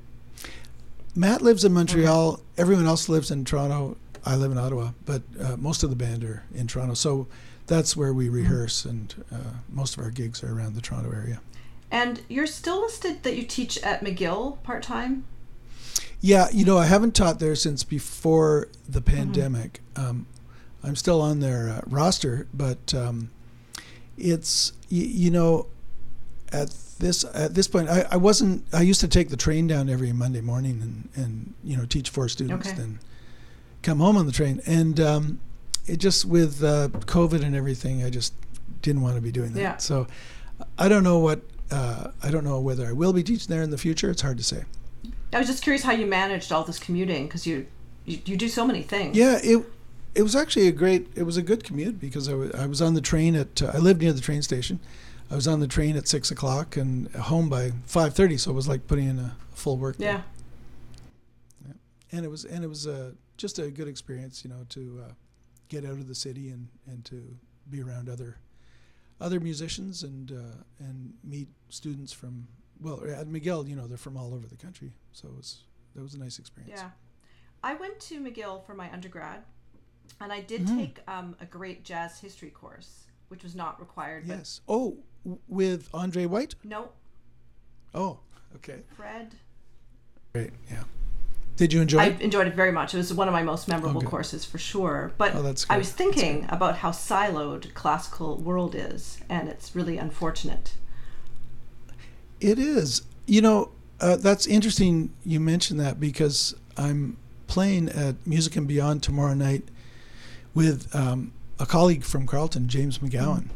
[1.15, 2.39] Matt lives in Montreal.
[2.57, 3.97] Everyone else lives in Toronto.
[4.25, 6.93] I live in Ottawa, but uh, most of the band are in Toronto.
[6.93, 7.27] So
[7.67, 9.37] that's where we rehearse, and uh,
[9.69, 11.41] most of our gigs are around the Toronto area.
[11.91, 15.25] And you're still listed that you teach at McGill part time.
[16.21, 19.81] Yeah, you know, I haven't taught there since before the pandemic.
[19.95, 20.27] Um,
[20.83, 23.29] I'm still on their uh, roster, but um,
[24.17, 25.67] it's y- you know,
[26.51, 28.65] at this at this point, I, I wasn't.
[28.73, 32.09] I used to take the train down every Monday morning and and you know teach
[32.09, 32.77] four students, Okay.
[32.77, 32.99] then
[33.81, 35.39] come home on the train, and um,
[35.85, 38.33] it just with uh, COVID and everything, I just
[38.81, 39.59] didn't want to be doing that.
[39.61, 39.77] Yeah.
[39.77, 40.07] So
[40.77, 41.41] I don't know what.
[41.71, 44.09] Uh, I don't know whether I will be teaching there in the future.
[44.09, 44.63] It's hard to say.
[45.31, 47.67] I was just curious how you managed all this commuting because you,
[48.05, 49.15] you you do so many things.
[49.15, 49.63] Yeah, it
[50.15, 51.07] it was actually a great.
[51.15, 53.61] It was a good commute because I wa- I was on the train at.
[53.61, 54.79] Uh, I lived near the train station.
[55.31, 58.37] I was on the train at six o'clock and home by five thirty.
[58.37, 60.05] So it was like putting in a full work day.
[60.05, 60.21] Yeah.
[62.11, 65.11] and it was and it was uh, just a good experience, you know, to uh,
[65.67, 67.37] get out of the city and, and to
[67.69, 68.37] be around other
[69.21, 72.47] other musicians and uh, and meet students from
[72.81, 75.63] well at McGill, you know, they're from all over the country, so it was
[75.95, 76.79] that was a nice experience.
[76.81, 76.89] Yeah.
[77.61, 79.43] I went to McGill for my undergrad,
[80.21, 80.77] and I did Mhm.
[80.77, 84.25] take um, a great jazz history course, which was not required.
[84.27, 84.61] Yes.
[84.67, 84.97] Oh,
[85.47, 86.55] with Andre White.
[86.63, 86.89] No,
[87.93, 88.19] Oh,
[88.55, 88.81] okay.
[88.95, 89.35] Fred.
[90.33, 90.51] Great.
[90.69, 90.83] Yeah.
[91.57, 92.21] Did you enjoy I it?
[92.21, 92.93] enjoyed it very much.
[92.93, 94.09] It was one of my most memorable good.
[94.09, 95.11] courses for sure.
[95.17, 100.75] But Oh, I was thinking about how siloed classical world is, and it's really unfortunate.
[102.39, 103.01] It is.
[103.25, 107.17] You know, uh, that's interesting you mentioned that because I'm
[107.47, 109.67] playing at Music and Beyond tomorrow night
[110.53, 113.49] with um, a colleague from Carleton, James McGowan,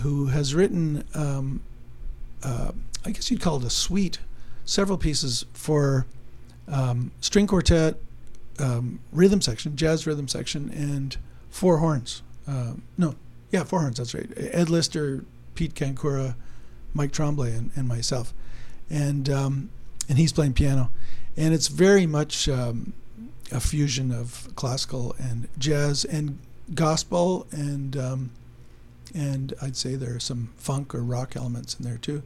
[0.00, 1.62] who has written, um,
[2.42, 2.72] uh,
[3.04, 4.18] I guess you'd call it a suite,
[4.64, 6.06] several pieces for
[6.68, 7.96] um, string quartet,
[8.58, 11.16] um, rhythm section, jazz rhythm section, and
[11.50, 12.22] four horns.
[12.46, 13.14] Um no,
[13.50, 14.30] yeah, four horns, that's right.
[14.36, 16.36] Ed Lister, Pete Cancura,
[16.94, 18.32] Mike Tremblay and, and myself,
[18.90, 19.70] and um,
[20.08, 20.90] and he's playing piano,
[21.36, 22.92] and it's very much um,
[23.52, 26.38] a fusion of classical and jazz and
[26.74, 28.30] gospel and um,
[29.14, 32.22] and I'd say there are some funk or rock elements in there too.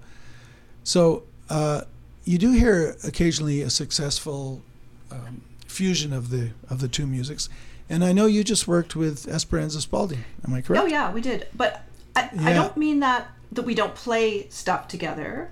[0.82, 1.82] So uh,
[2.24, 4.62] you do hear occasionally a successful
[5.10, 7.48] um, fusion of the of the two musics,
[7.88, 10.24] and I know you just worked with Esperanza Spalding.
[10.44, 10.82] Am I correct?
[10.82, 11.46] Oh yeah, we did.
[11.54, 11.82] But
[12.16, 15.50] I, I don't mean that that we don't play stuff together.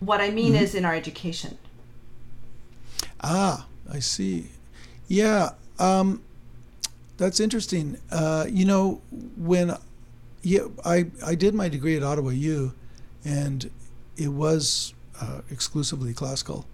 [0.00, 0.62] What I mean Mm-hmm.
[0.64, 1.58] is in our education.
[3.20, 4.48] Ah, I see.
[5.14, 6.24] Yeah, um,
[7.18, 7.98] that's interesting.
[8.10, 9.00] Uh, you know,
[9.36, 9.76] when
[10.42, 12.74] yeah, I I did my degree at Ottawa U,
[13.24, 13.70] and
[14.16, 16.66] it was uh, exclusively classical,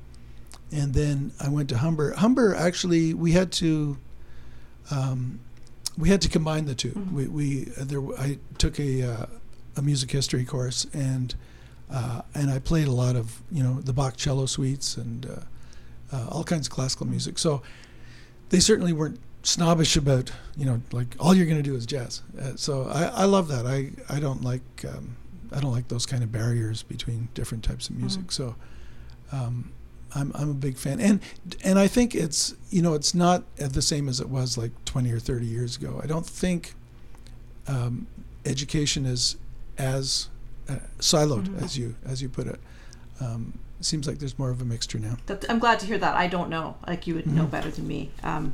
[0.72, 2.14] and then I went to Humber.
[2.14, 3.98] Humber actually we had to.
[4.90, 5.40] Um,
[5.98, 9.26] we had to combine the 2 We, we there I took a uh,
[9.76, 11.34] a music history course and
[11.92, 16.16] uh, and I played a lot of you know the Bach cello suites and uh,
[16.16, 17.38] uh, all kinds of classical music.
[17.38, 17.62] So
[18.50, 22.22] they certainly weren't snobbish about you know like all you're going to do is jazz.
[22.38, 23.66] Uh, so I, I love that.
[23.66, 25.16] I I don't like um,
[25.52, 28.30] I don't like those kind of barriers between different types of music.
[28.32, 28.54] So
[29.32, 29.72] um,
[30.14, 31.20] I'm I'm a big fan, and
[31.64, 35.10] and I think it's you know it's not the same as it was like 20
[35.12, 36.00] or 30 years ago.
[36.02, 36.74] I don't think
[37.66, 38.06] um,
[38.44, 39.36] education is
[39.78, 40.28] as
[40.68, 41.62] uh, siloed Mhm.
[41.62, 42.60] as you as you put it.
[43.20, 45.16] Um, it seems like there's more of a mixture now.
[45.48, 46.14] I'm glad to hear that.
[46.14, 46.76] I don't know.
[46.86, 47.50] Like you would know Mhm.
[47.50, 48.52] better than me um,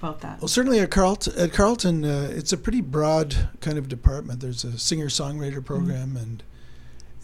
[0.00, 0.40] about that.
[0.40, 4.40] Well, certainly at Carleton, at Carleton, uh, it's a pretty broad kind of department.
[4.40, 6.42] There's a singer-songwriter program and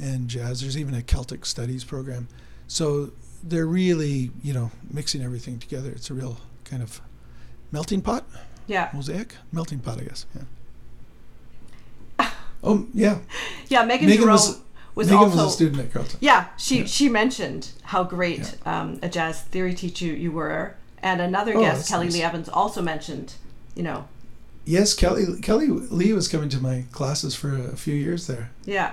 [0.01, 0.61] and jazz.
[0.61, 2.29] There's even a Celtic studies program.
[2.69, 3.11] So
[3.43, 5.91] they're really, you know, mixing everything together.
[5.91, 7.01] It's a real kind of
[7.73, 8.25] melting pot,
[8.69, 8.91] Yeah.
[8.93, 10.25] mosaic, melting pot, I guess.
[12.21, 12.29] Yeah.
[12.63, 13.19] oh yeah,
[13.69, 13.85] Yeah.
[13.85, 14.61] Megan, Megan Jerome was-
[14.99, 15.37] was, Megan also.
[15.45, 16.19] was a student at Carleton.
[16.21, 16.85] Yeah, she Yeah.
[16.87, 21.89] she mentioned how great um, a jazz theory teacher you were, and another Oh, guest,
[21.89, 22.15] Kelly nice.
[22.15, 23.35] Lee Evans, also mentioned,
[23.75, 24.07] you know,
[24.67, 28.51] Yes, Kelly Kelly Lee was coming to my classes for a few years there.
[28.67, 28.93] yeah,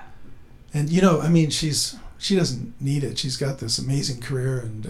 [0.74, 3.18] and you know, I mean, she's she doesn't need it.
[3.18, 4.90] She's got this amazing career, and uh,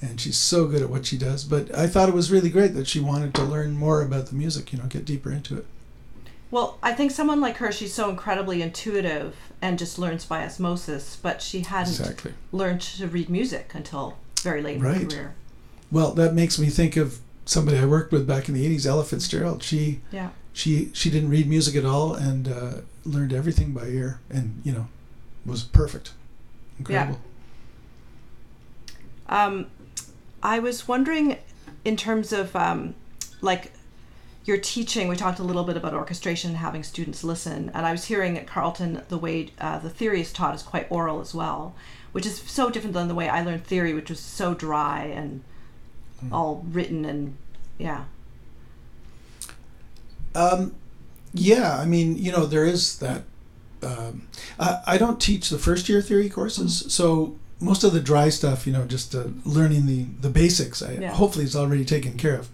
[0.00, 1.42] and she's so good at what she does.
[1.44, 4.36] But I thought it was really great that she wanted to learn more about the
[4.36, 4.72] music.
[4.72, 5.66] You know, get deeper into it.
[6.50, 11.16] Well, I think someone like her, she's so incredibly intuitive and just learns by osmosis,
[11.20, 12.32] but she hadn't Exactly.
[12.52, 15.08] learned to read music until very late in her Right.
[15.10, 15.34] career.
[15.90, 19.04] Well, that makes me think of somebody I worked with back in the '80s, Ella
[19.04, 19.62] Fitzgerald.
[19.62, 20.30] She Yeah.
[20.52, 22.72] she she didn't read music at all and uh,
[23.04, 24.88] learned everything by ear, and you know,
[25.46, 26.12] was perfect,
[26.78, 27.20] incredible.
[29.28, 29.66] Um,
[30.42, 31.36] I was wondering,
[31.84, 32.94] in terms of um,
[33.40, 33.72] like
[34.48, 37.92] your teaching, we talked a little bit about orchestration and having students listen, and I
[37.92, 41.34] was hearing at Carleton the way uh, the theory is taught is quite oral as
[41.34, 41.74] well,
[42.12, 45.42] which is so different than the way I learned theory, which was so dry and
[46.32, 47.36] all written and
[47.76, 48.04] yeah.
[50.34, 50.74] Um,
[51.32, 53.22] yeah, I mean, you know, there is that.
[53.80, 54.26] Um,
[54.58, 58.66] I, I don't teach the first year theory courses, so most of the dry stuff,
[58.66, 61.12] you know, just uh, learning the the basics, I, Yeah.
[61.12, 62.48] hopefully is already taken care of.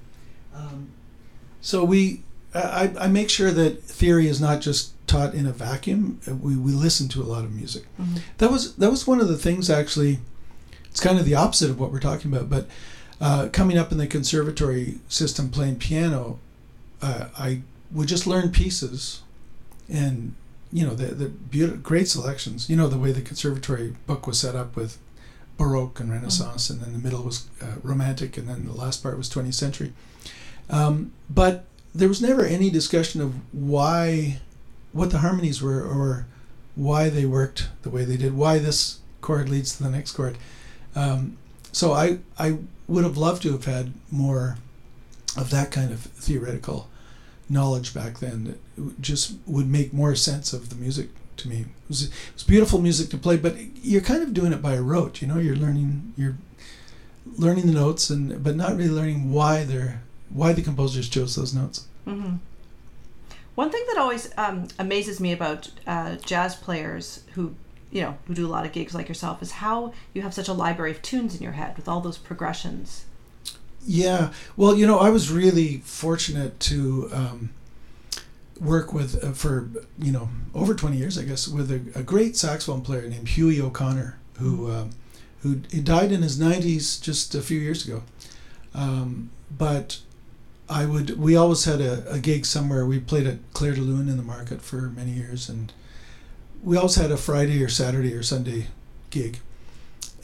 [1.64, 2.22] So we,
[2.55, 6.20] I, I make sure that theory is not just taught in a vacuum.
[6.42, 7.85] We, we listen to a lot of music.
[8.00, 8.20] Mhm.
[8.38, 10.18] That was that was one of the things actually.
[10.90, 12.66] It's kind of the opposite of what we're talking about, but
[13.20, 16.38] uh, coming up in the conservatory system playing piano,
[17.03, 19.22] uh, I would just learn pieces,
[19.88, 20.35] and
[20.70, 22.68] you know the the beautiful, great selections.
[22.70, 24.98] You know the way the conservatory book was set up with
[25.57, 29.16] Baroque and Renaissance, and then the middle was uh, Romantic, and then the last part
[29.16, 29.92] was 20th century.
[30.70, 34.40] Um, but there was never any discussion of why,
[34.92, 36.27] what the harmonies were, or
[36.74, 40.37] why they worked the way they did, why this chord leads to the next chord.
[40.94, 41.37] Um,
[41.72, 44.59] so I I would have loved to have had more
[45.37, 46.88] of that kind of theoretical
[47.48, 51.61] knowledge back then that just would make more sense of the music to me.
[51.61, 54.79] It was, it was beautiful music to play, but you're kind of doing it by
[54.79, 55.20] rote.
[55.20, 56.37] You know, you're learning you're
[57.37, 61.54] learning the notes and but not really learning why they're why the composers chose those
[61.54, 61.87] notes.
[62.04, 62.37] hmm
[63.54, 67.54] One thing that always um, amazes me about uh, jazz players who,
[67.90, 70.48] you know, who do a lot of gigs like yourself is how you have such
[70.48, 73.04] a library of tunes in your head with all those progressions.
[73.87, 77.50] Yeah, well, you know, I was really fortunate to um,
[78.58, 82.37] work with uh, for you know over twenty years, I guess, with a, a great
[82.37, 84.90] saxophone player named Huey O'Connor, who um,
[85.42, 88.02] who he died in his nineties just a few years ago.
[88.74, 89.98] Um, but
[90.68, 92.87] I would we always had a, a gig somewhere.
[92.87, 95.72] We played at Claire de Lune in the market for many years, and
[96.62, 98.68] we always had a Friday or Saturday or Sunday
[99.11, 99.40] gig,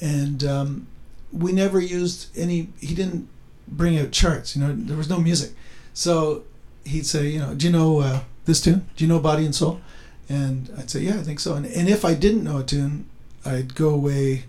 [0.00, 0.86] and um,
[1.32, 2.68] we never used any.
[2.80, 3.28] He didn't
[3.68, 4.56] bring out charts.
[4.56, 5.52] You know, there was no music,
[5.92, 6.44] so
[6.84, 8.88] he'd say, you know, do you know uh, this tune?
[8.96, 9.80] Do you know Body and Soul?
[10.28, 11.54] And I'd say, yeah, I think so.
[11.54, 13.10] And and if I didn't know a tune,
[13.44, 14.44] I'd go away,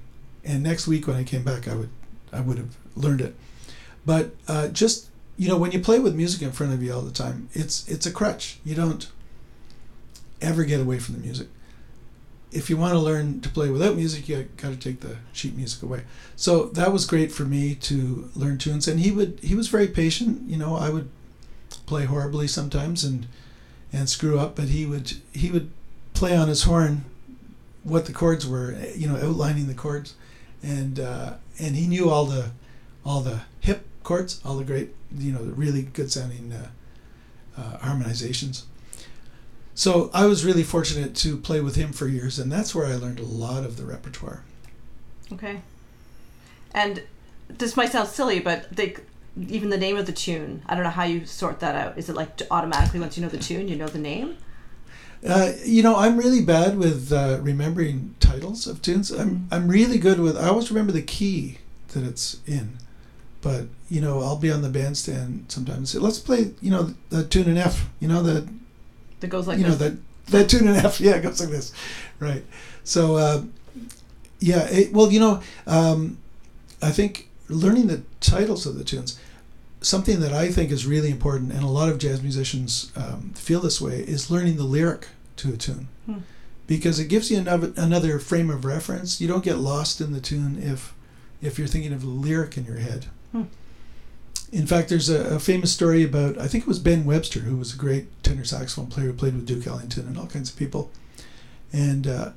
[0.45, 1.89] and next week when I came back, I would
[2.32, 3.36] I would have learned it.
[4.06, 7.01] But uh, just you know, when you play with music in front of you all
[7.01, 8.59] the time, it's it's a crutch.
[8.63, 9.09] You don't
[10.41, 11.47] ever get away from the music.
[12.51, 15.55] If you want to learn to play without music, you got to take the sheet
[15.55, 16.03] music away.
[16.35, 19.87] So that was great for me to learn tunes, and he would he was very
[19.87, 20.49] patient.
[20.49, 21.09] You know, I would
[21.85, 23.27] play horribly sometimes and
[23.93, 25.71] and screw up, but he would he would
[26.13, 27.05] play on his horn
[27.84, 30.15] what the chords were, you know, outlining the chords,
[30.61, 32.51] and uh, and he knew all the
[33.05, 36.70] all the hip chords, all the great, you know, the really good sounding uh,
[37.57, 38.64] uh, harmonizations.
[39.74, 42.95] So I was really fortunate to play with him for years, and that's where I
[42.95, 44.43] learned a lot of the repertoire.
[45.32, 45.62] Okay.
[46.74, 47.03] And
[47.47, 48.95] this might sound silly, but they,
[49.47, 51.97] even the name of the tune, I don't know how you sort that out.
[51.97, 54.38] Is it like automatically once you know the tune, you know the name?
[55.28, 59.12] Uh, you know, I'm really bad with uh, remembering titles of tunes.
[59.12, 60.36] I'm I'm really good with.
[60.36, 61.59] I always remember the key
[61.89, 62.78] that it's in,
[63.41, 65.77] but you know, I'll be on the bandstand sometimes.
[65.77, 67.89] and say, Let's play, you know, the tune in F.
[67.99, 68.47] You know that
[69.19, 69.91] That goes like you know this.
[69.91, 69.97] that
[70.31, 70.99] that tune in F.
[71.05, 71.73] Yeah, it goes like this,
[72.19, 72.43] right?
[72.83, 73.43] So uh,
[74.39, 76.17] yeah, it, well, you know, um,
[76.81, 79.19] I think learning the titles of the tunes,
[79.81, 83.59] something that I think is really important, and a lot of jazz musicians um, feel
[83.59, 86.19] this way, is learning the lyric to a tune, Hmm.
[86.67, 89.19] because it gives you another another frame of reference.
[89.21, 90.93] You don't get lost in the tune if
[91.41, 93.07] if you're thinking of the lyric in your head.
[93.32, 93.43] Hmm.
[94.51, 97.57] In fact, there's a, a famous story about I think it was Ben Webster, who
[97.57, 100.57] was a great tenor saxophone player who played with Duke Ellington and all kinds of
[100.57, 100.91] people,
[101.71, 102.32] and uh,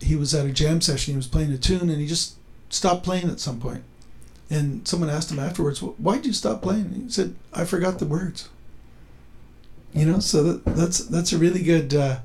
[0.00, 1.12] he was at a jam session.
[1.12, 2.34] He was playing a tune, and he just
[2.68, 3.84] stopped playing at some point.
[4.50, 7.64] And someone asked him afterwards, "Wh- "Why did you stop playing?" And he said, "I
[7.64, 8.48] forgot the words."
[9.94, 12.18] You know, so that, that's that's a really good uh,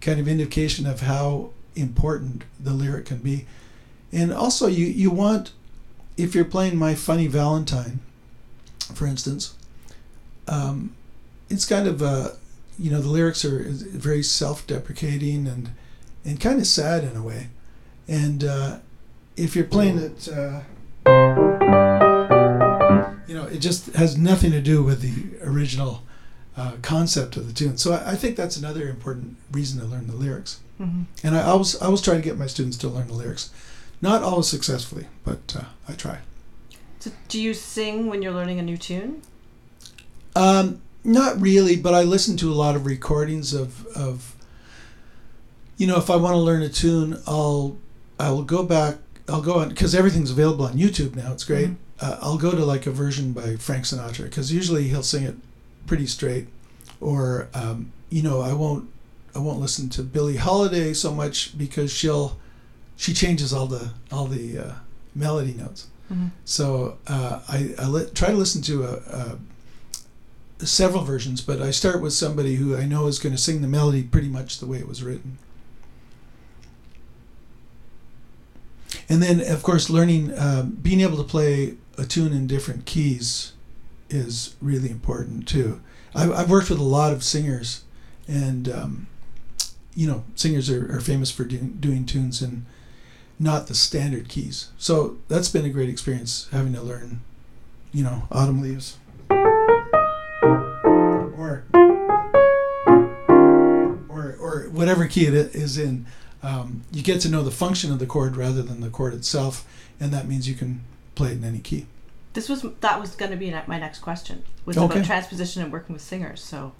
[0.00, 3.46] kind of indication of how important the lyric can be.
[4.12, 5.52] And also, you you want
[6.16, 8.00] if you're playing "My Funny Valentine,"
[8.94, 9.54] for instance,
[10.48, 10.94] um,
[11.48, 12.30] it's kind of uh,
[12.78, 15.70] you know the lyrics are very self-deprecating and
[16.24, 17.48] and kind of sad in a way.
[18.08, 18.78] And uh,
[19.36, 20.60] if you're playing it, uh,
[23.26, 26.02] you know, it just has nothing to do with the original
[26.56, 27.78] uh, concept of the tune.
[27.78, 30.60] So I, I think that's another important reason to learn the lyrics.
[30.80, 31.04] Mhm.
[31.22, 33.50] And I always I always try to get my students to learn the lyrics,
[34.02, 36.18] not always successfully, but uh, I try.
[36.98, 39.22] So do you sing when you're learning a new tune?
[40.36, 44.34] Um, not really, but I listen to a lot of recordings of, of
[45.76, 47.76] you know, if I want to learn a tune, I'll
[48.20, 48.98] I'll go back.
[49.28, 51.32] I'll go on because everything's available on YouTube now.
[51.32, 51.70] It's great.
[51.70, 51.76] Mhm.
[52.00, 55.36] Uh, I'll go to like a version by Frank Sinatra because usually he'll sing it
[55.86, 56.48] pretty straight,
[57.00, 58.88] or um, you know, I won't
[59.34, 62.38] I won't listen to Billie Holiday so much because she'll
[62.96, 64.72] she changes all the all the uh,
[65.14, 65.88] melody notes.
[66.12, 66.30] Mhm.
[66.44, 69.38] So uh, I, I li- try to listen to a,
[70.60, 73.62] a several versions, but I start with somebody who I know is going to sing
[73.62, 75.38] the melody pretty much the way it was written.
[79.08, 83.52] And then, of course, learning, um, being able to play a tune in different keys
[84.08, 85.80] is really important too.
[86.14, 87.82] I've, I've worked with a lot of singers,
[88.28, 89.06] and um,
[89.94, 92.66] you know, singers are, are famous for doing, doing tunes in
[93.38, 94.68] not the standard keys.
[94.78, 97.20] So that's been a great experience having to learn,
[97.92, 98.96] you know, autumn leaves.
[101.36, 101.64] Or,
[104.08, 106.06] or, or whatever key it is in,
[106.42, 109.66] um, you get to know the function of the chord rather than the chord itself,
[110.00, 110.82] and that means you can
[111.14, 111.86] play it in any key.
[112.34, 114.42] This was that was going to be my next question.
[114.64, 114.86] Was Okay.
[114.94, 116.42] about transposition and working with singers.
[116.42, 116.72] So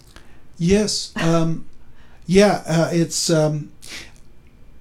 [0.57, 1.65] Yes, um,
[2.25, 3.71] yeah, uh, it's um,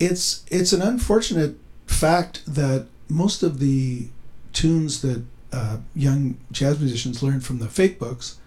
[0.00, 1.56] it's it's an unfortunate
[1.92, 4.08] fact that most of the
[4.52, 8.38] tunes that uh, young jazz musicians learned from the fake books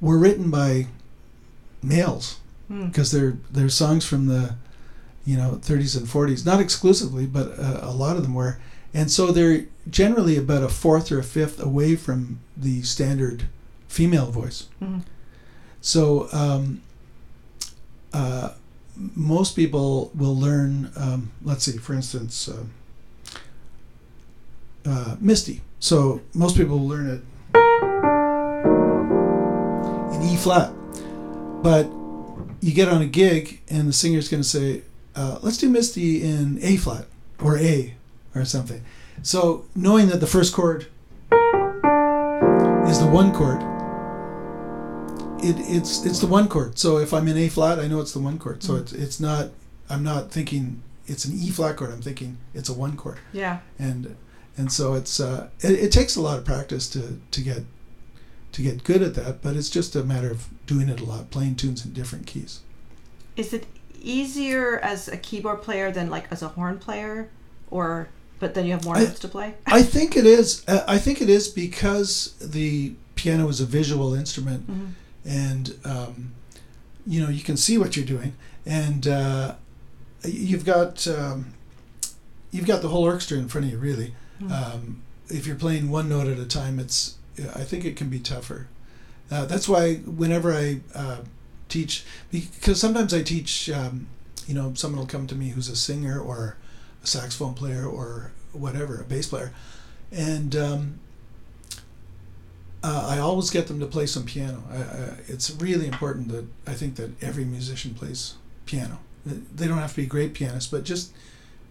[0.00, 0.86] were written by
[1.82, 2.86] males hmm.
[2.86, 4.56] because they're they're songs from the
[5.24, 8.58] you know 30s and 40s, not exclusively, but uh, a lot of them were,
[8.94, 13.44] and so they're generally about a fourth or a fifth away from the standard
[13.88, 14.68] female voice.
[14.82, 15.02] Mhm.
[15.80, 16.80] So um,
[18.12, 18.50] uh,
[18.96, 20.90] most people will learn.
[20.96, 22.70] Um, let's see, for instance, um
[24.88, 25.60] uh, Misty.
[25.80, 27.22] So most people learn it
[30.14, 30.72] in E flat,
[31.62, 31.84] but
[32.60, 34.82] you get on a gig and the singer's going to say,
[35.14, 37.06] uh, "Let's do Misty in A flat
[37.40, 37.94] or A
[38.34, 38.82] or something."
[39.22, 40.86] So knowing that the first chord
[42.90, 43.60] is the one chord
[45.40, 46.78] it, it's it's the one chord.
[46.78, 48.62] So if I'm in A flat, I know it's the one chord.
[48.62, 48.80] So Mm.
[48.80, 49.50] it's it's not.
[49.90, 51.92] I'm not thinking it's an E flat chord.
[51.92, 53.18] I'm thinking it's a one chord.
[53.32, 53.58] yeah.
[53.78, 54.16] And
[54.58, 57.62] and so it's uh, it, it takes a lot of practice to to get
[58.52, 59.40] to get good at that.
[59.42, 62.60] But it's just a matter of doing it a lot, playing tunes in different keys.
[63.36, 63.66] Is it
[64.02, 67.30] easier as a keyboard player than like as a horn player,
[67.70, 68.08] or
[68.40, 69.54] but then you have more I- notes to play?
[69.66, 70.64] I think it is.
[70.68, 74.66] Uh, I think it is because the piano is a visual instrument.
[74.70, 74.90] Mhm.
[75.24, 76.32] and um,
[77.06, 78.32] you know you can see what you're doing,
[78.66, 79.54] and uh,
[80.24, 81.52] you've got um,
[82.50, 83.78] you've got the whole orchestra in front of you.
[83.78, 84.52] Really, Mhm.
[84.52, 87.14] um, if you're playing one note at a time, it's
[87.54, 88.66] I think it can be tougher.
[89.30, 91.18] Uh, that's why whenever I uh,
[91.68, 94.06] teach, because sometimes I teach, um,
[94.46, 96.56] you know, someone will come to me who's a singer or
[97.02, 99.52] a saxophone player or whatever, a bass player,
[100.10, 100.98] and um,
[102.82, 104.62] uh, I always get them to play some piano.
[104.70, 108.34] I, I, it's really important that I think that every musician plays
[108.66, 108.98] piano.
[109.26, 111.12] They don't have to be great pianists, but just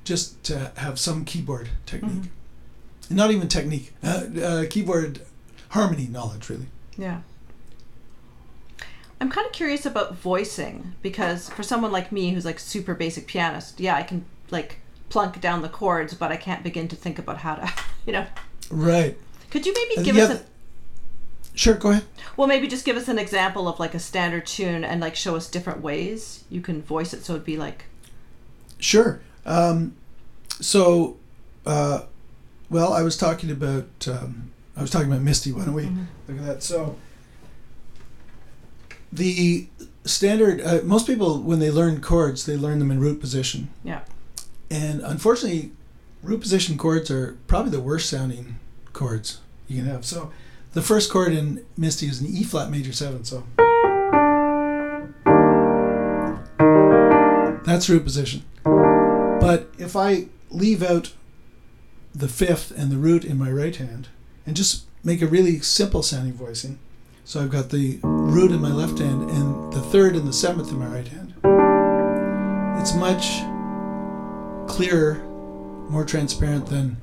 [0.03, 2.30] just to have some keyboard technique.
[3.10, 5.22] Not even technique, uh, uh, keyboard
[5.70, 6.68] harmony knowledge, really.
[6.97, 7.22] Yeah.
[9.20, 13.26] I'm kind of curious about voicing because for someone like me who's like super basic
[13.28, 14.80] pianist, yeah, I can like
[15.10, 17.74] plunk down the chords, but I can't begin to think about how to,
[18.05, 18.26] you know.
[18.70, 19.18] Right.
[19.49, 20.43] Could you maybe Uh, give yeah, us a
[21.55, 22.03] Sure, go ahead.
[22.36, 25.36] well, maybe just give us an example of like a standard tune and like show
[25.36, 27.86] us different ways you can voice it so it'd be like
[28.78, 29.20] Sure.
[29.43, 29.95] Um,
[30.62, 31.18] so,
[31.66, 32.01] uh,
[32.70, 35.51] well, I was talking about um, I was talking about Misty.
[35.51, 35.86] Why don't we
[36.28, 36.63] look at that?
[36.63, 36.97] So,
[39.11, 39.68] the
[40.05, 44.01] standard uh, most people when they learn chords they learn them in root position, yeah.
[44.70, 45.72] and unfortunately,
[46.22, 48.59] root position chords are probably the worst sounding
[48.93, 50.05] chords you can have.
[50.05, 50.32] So,
[50.74, 53.24] the first chord in Misty is an E flat major seven.
[53.24, 53.43] So.
[57.65, 58.45] That's root position.
[58.63, 61.13] But if I leave out
[62.18, 64.07] the fifth and the root in my right hand
[64.45, 66.80] and just make a really simple sounding voicing,
[67.24, 70.72] so I've got the root in my left hand and the third and the seventh
[70.72, 71.36] in my right hand,
[72.82, 73.41] it's much
[74.68, 75.15] clearer,
[75.89, 76.97] more transparent than.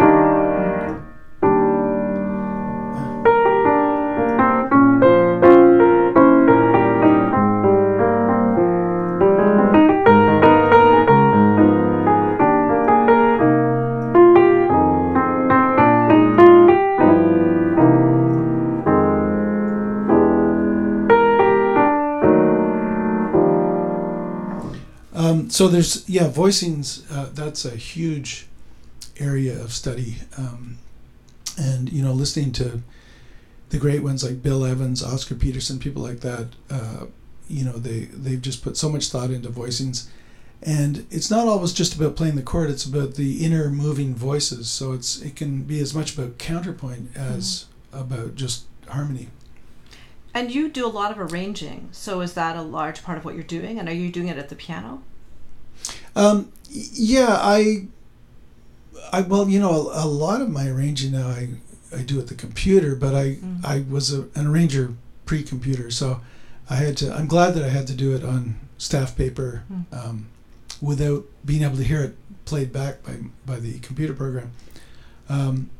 [25.55, 27.05] So there's yeah, voicings.
[27.09, 28.49] Uh, that's a huge
[29.19, 30.79] area of study, um,
[31.57, 32.83] and you know, listening to
[33.69, 36.49] the great ones like Bill Evans, Oscar Peterson, people like that.
[36.69, 37.07] Uh,
[37.49, 40.09] you know, they they've just put so much thought into voicings,
[40.61, 42.69] and it's not always just about playing the chord.
[42.69, 44.69] It's about the inner moving voices.
[44.69, 49.29] So it's it can be as much about counterpoint as about just harmony.
[50.35, 51.91] And you do a lot of arranging.
[51.93, 54.37] So is that a large part of what you're doing and are you doing it
[54.37, 55.01] at the piano?
[56.17, 57.87] Um, yeah, I,
[59.13, 61.49] I well, you know, a, a lot of my arranging now I,
[61.97, 63.65] I do at the computer, but I Mhm.
[63.65, 64.95] I was a, an arranger
[65.27, 66.21] pre-computer, so
[66.69, 67.13] I had to.
[67.15, 69.85] I'm glad that I had to do it on staff paper, Mm.
[69.93, 70.27] um,
[70.81, 74.51] without being able to hear it played back by by the computer program.
[75.29, 75.71] Um,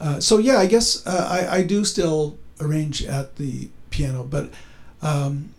[0.00, 4.50] uh, so yeah, I guess uh, I I do still arrange at the piano, but.
[5.00, 5.50] Um,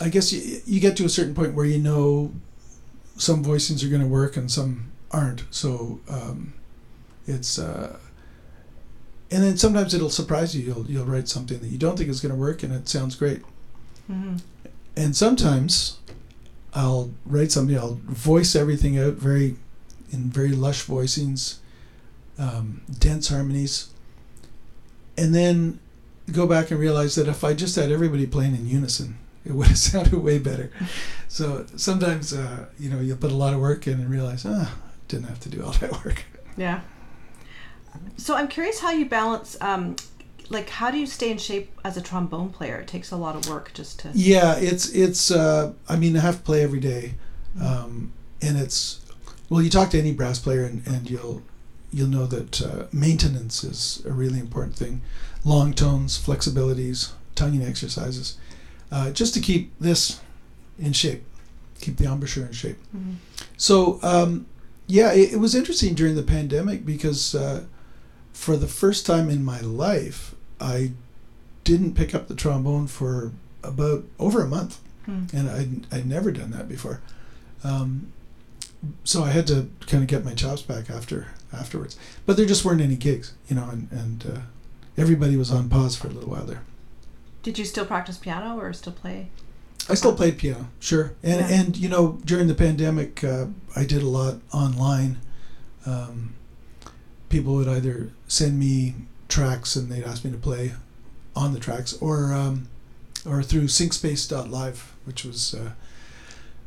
[0.00, 2.32] I guess you, you get to a certain point where you know
[3.16, 5.44] some voicings are going to work and some aren't.
[5.50, 6.54] So um,
[7.26, 7.98] it's uh,
[9.30, 10.62] and then sometimes it'll surprise you.
[10.62, 13.14] You'll you'll write something that you don't think is going to work and it sounds
[13.14, 13.42] great.
[14.10, 14.36] Mm-hmm.
[14.96, 15.98] And sometimes
[16.74, 17.76] I'll write something.
[17.76, 19.56] I'll voice everything out very
[20.10, 21.56] in very lush voicings,
[22.38, 23.88] um, dense harmonies,
[25.16, 25.80] and then
[26.30, 29.68] go back and realize that if I just had everybody playing in unison, it would
[29.68, 30.70] have sounded way better.
[31.28, 34.74] So sometimes, uh, you know, you'll put a lot of work in and realize, ah,
[35.08, 36.24] didn't have to do all that work.
[36.56, 36.80] Yeah.
[38.16, 39.96] So I'm curious how you balance, um,
[40.48, 42.76] like, how do you stay in shape as a trombone player?
[42.76, 44.10] It takes a lot of work just to.
[44.12, 45.30] Yeah, it's it's.
[45.30, 47.14] Uh, I mean, I have to play every day,
[47.60, 49.00] um, and it's.
[49.48, 51.42] Well, you talk to any brass player, and, and you'll
[51.92, 55.02] you'll know that uh, maintenance is a really important thing.
[55.44, 58.38] Long tones, flexibilities, tonguing exercises,
[58.92, 60.20] uh, just to keep this
[60.78, 61.24] in shape,
[61.80, 62.76] keep the embouchure in shape.
[62.96, 63.14] Mhm.
[63.56, 64.46] So um,
[64.86, 67.64] yeah, it, it was interesting during the pandemic because uh,
[68.32, 70.92] for the first time in my life, I
[71.64, 73.32] didn't pick up the trombone for
[73.64, 75.24] about over a month, Hmm.
[75.32, 77.00] and I'd, I'd never done that before.
[77.64, 78.12] Um,
[79.04, 81.96] so I had to kind of get my chops back after afterwards.
[82.26, 84.40] But there just weren't any gigs, you know, and, and uh,
[84.96, 86.62] everybody was on pause for a little while there.
[87.42, 89.28] Did you still practice piano or still play?
[89.88, 91.48] I still played piano, sure, and Yeah.
[91.60, 95.18] and you know during the pandemic, uh, I did a lot online.
[95.84, 96.34] Um,
[97.28, 98.94] people would either send me
[99.28, 100.74] tracks and they'd ask me to play
[101.34, 102.68] on the tracks, or um,
[103.26, 105.72] or through SyncSpace.live, which was uh,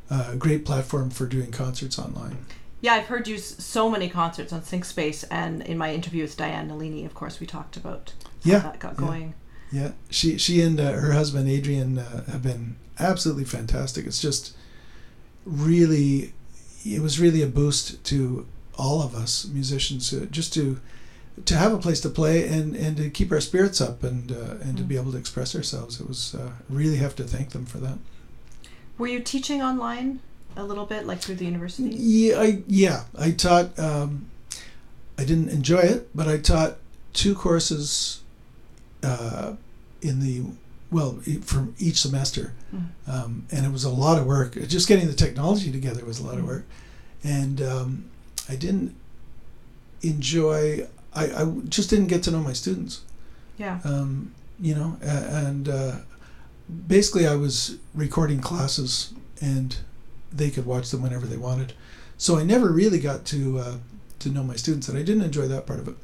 [0.09, 2.37] a great platform for doing concerts online.
[2.81, 6.67] Yeah, I've heard you so many concerts on SyncSpace, and in my interview with Diane
[6.67, 8.13] Nalini, of course, we talked about
[8.43, 9.05] how Yeah, that got yeah.
[9.07, 9.33] going.
[9.75, 14.05] Yeah, she she and uh, her husband Adrian uh, have been absolutely fantastic.
[14.05, 14.55] It's just
[15.43, 16.31] really,
[16.85, 18.47] it was really a boost to
[18.77, 20.79] all of us musicians, uh, just to
[21.43, 24.55] to have a place to play and, and to keep our spirits up and uh,
[24.61, 25.99] and to be able to express ourselves.
[25.99, 27.97] It was uh, really have to thank them for that.
[28.97, 30.21] Were you teaching online
[30.55, 31.89] a little bit, like through the university?
[31.89, 33.77] Yeah, I yeah I taught.
[33.77, 34.27] Um,
[35.17, 36.77] I didn't enjoy it, but I taught
[37.11, 38.21] two courses
[39.03, 39.55] uh,
[40.07, 40.43] in the
[40.91, 42.85] well from each semester, Mm.
[43.07, 44.53] um, and it was a lot of work.
[44.67, 46.47] Just getting the technology together was a lot of Mm.
[46.47, 46.65] work,
[47.23, 48.05] and um,
[48.47, 48.93] I didn't
[50.01, 50.87] enjoy.
[51.13, 53.01] I, I just didn't get to know my students
[53.57, 53.79] Yeah.
[53.85, 55.95] um, you know, and uh,
[56.87, 59.75] basically I was recording classes and
[60.31, 61.73] they could watch them whenever they wanted.
[62.17, 63.75] So I never really got to uh,
[64.19, 65.95] to know my students, and I didn't enjoy that part of it.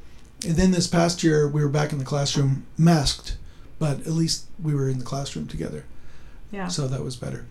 [0.46, 3.36] And then this past year, we were back in the classroom, masked,
[3.82, 5.84] but at least we were in the classroom together,
[6.52, 6.68] Yeah.
[6.68, 7.46] so that was better.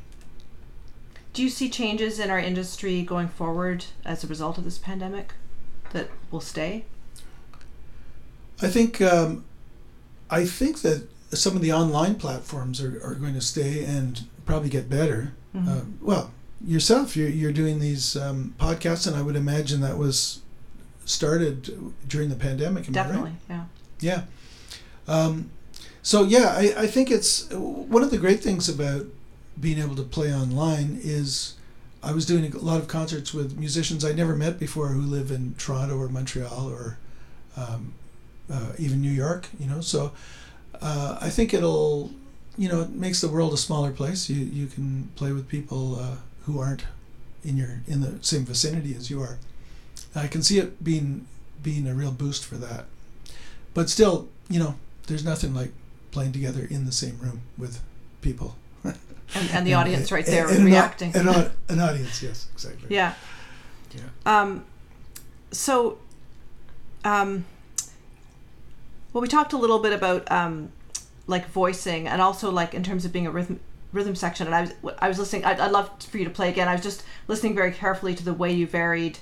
[1.34, 5.34] Do you see changes in our industry going forward as a result of this pandemic
[5.92, 6.86] that will stay?
[8.62, 9.44] I think um,
[10.30, 14.70] I think that some of the online platforms are, are going to stay and probably
[14.70, 15.34] get better.
[15.54, 15.68] Mhm.
[15.68, 16.32] Uh, well,
[16.66, 20.40] yourself, you're, you're doing these um, podcasts, and I would imagine that was
[21.04, 22.88] started during the pandemic.
[22.88, 23.08] Am I right?
[23.08, 23.34] Definitely.
[23.50, 23.66] Yeah.
[24.00, 24.22] Yeah.
[25.10, 25.50] Um,
[26.02, 29.06] so yeah, I, I think it's one of the great things about
[29.60, 31.56] being able to play online is
[32.04, 35.32] I was doing a lot of concerts with musicians I never met before who live
[35.32, 36.98] in Toronto or Montreal or
[37.56, 37.94] um,
[38.52, 39.48] uh, even New York.
[39.60, 40.12] You know, so
[40.82, 42.12] uh, I think it'll
[42.58, 44.30] you know it makes the world a smaller place.
[44.30, 46.86] You you can play with people uh, who aren't
[47.44, 49.38] in your in the same vicinity as you are.
[50.16, 51.28] I can see it being
[51.62, 52.86] being a real boost for that
[53.74, 54.76] but still, you know,
[55.08, 55.72] there's nothing like
[56.12, 57.82] playing together in the same room with
[58.22, 58.56] people.
[59.34, 61.16] And, and the audience right there and an reacting.
[61.16, 62.94] An, au- an audience, yes, exactly.
[62.94, 63.14] yeah.
[63.96, 64.02] Yeah.
[64.26, 64.66] Um,
[65.52, 66.00] so,
[67.06, 67.46] um,
[69.14, 70.74] well, we talked a little bit about um,
[71.28, 73.62] like voicing, and also like in terms of being a rhythm
[73.94, 74.48] rhythm section.
[74.48, 75.46] And I was I was listening.
[75.46, 76.68] I'd, I'd love for you to play again.
[76.68, 79.20] I was just listening very carefully to the way you varied.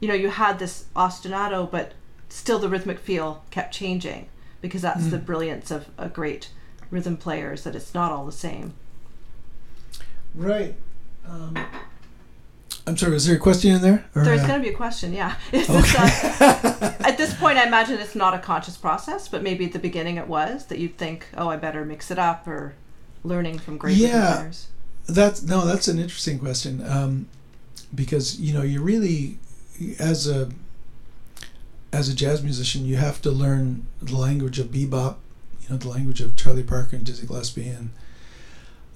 [0.00, 1.92] You know, you had this ostinato, but
[2.28, 4.28] still the rhythmic feel kept changing
[4.60, 5.26] because that's the Mm.
[5.26, 6.50] brilliance of a great
[6.90, 8.74] rhythm player is that it's not all the same.
[10.34, 10.74] Right.
[11.28, 11.56] Um,
[12.86, 13.12] I'm sorry.
[13.12, 14.04] Was there a question in there?
[14.14, 15.34] Or, There's uh, going to be a question, yeah.
[15.52, 19.64] Is this, uh, at this point, I imagine it's not a conscious process, but maybe
[19.64, 22.74] at the beginning it was that you'd think, oh, I better mix it up or
[23.24, 24.36] learning from great Yeah.
[24.36, 24.68] players.
[25.08, 25.64] That's no.
[25.64, 27.28] That's an interesting question um,
[27.94, 29.38] because you know you really
[30.00, 30.48] as a
[31.92, 35.16] as a jazz musician you have to learn the language of bebop,
[35.60, 37.90] you know the language of Charlie Parker and Dizzy Gillespie and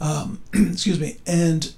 [0.01, 1.73] um, excuse me, and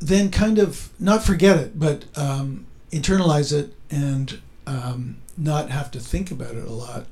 [0.00, 6.00] then kind of not forget it, but um, internalize it and um, not have to
[6.00, 7.06] think about it a lot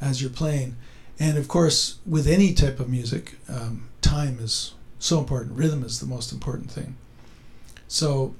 [0.00, 0.76] as you're playing.
[1.18, 5.56] And of course, with any type of music, um, time is so important.
[5.56, 6.96] Rhythm is the most important thing.
[7.88, 8.34] So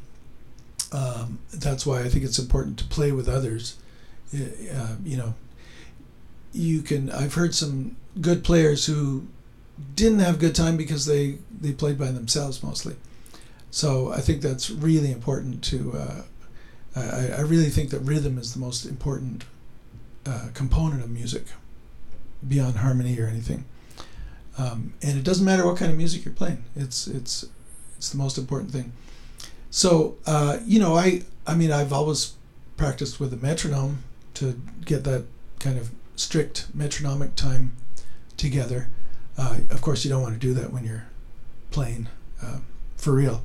[0.93, 3.77] um, that's why I think it's important to play with others.
[4.33, 5.35] Y- Uh, you know,
[6.53, 7.11] you can.
[7.11, 9.27] I've heard some good players who
[9.97, 12.97] didn't have good time because they they played by themselves mostly.
[13.71, 15.93] So I think that's really important to.
[15.97, 16.23] Uh,
[16.95, 19.45] I, I really think that rhythm is the most important
[20.27, 21.45] uh, component of music,
[22.47, 23.65] beyond harmony or anything.
[24.59, 26.65] Um, and it doesn't matter what kind of music you're playing.
[26.77, 27.47] It's it's
[27.97, 28.93] it's the most important thing.
[29.71, 32.35] So uh, you know, I I mean, I've always
[32.77, 34.03] practiced with a metronome
[34.35, 35.25] to get that
[35.59, 37.73] kind of strict metronomic time
[38.37, 38.89] together.
[39.37, 41.07] Uh, of course, you don't want to do that when you're
[41.71, 42.09] playing
[42.43, 42.59] uh,
[42.97, 43.43] for real.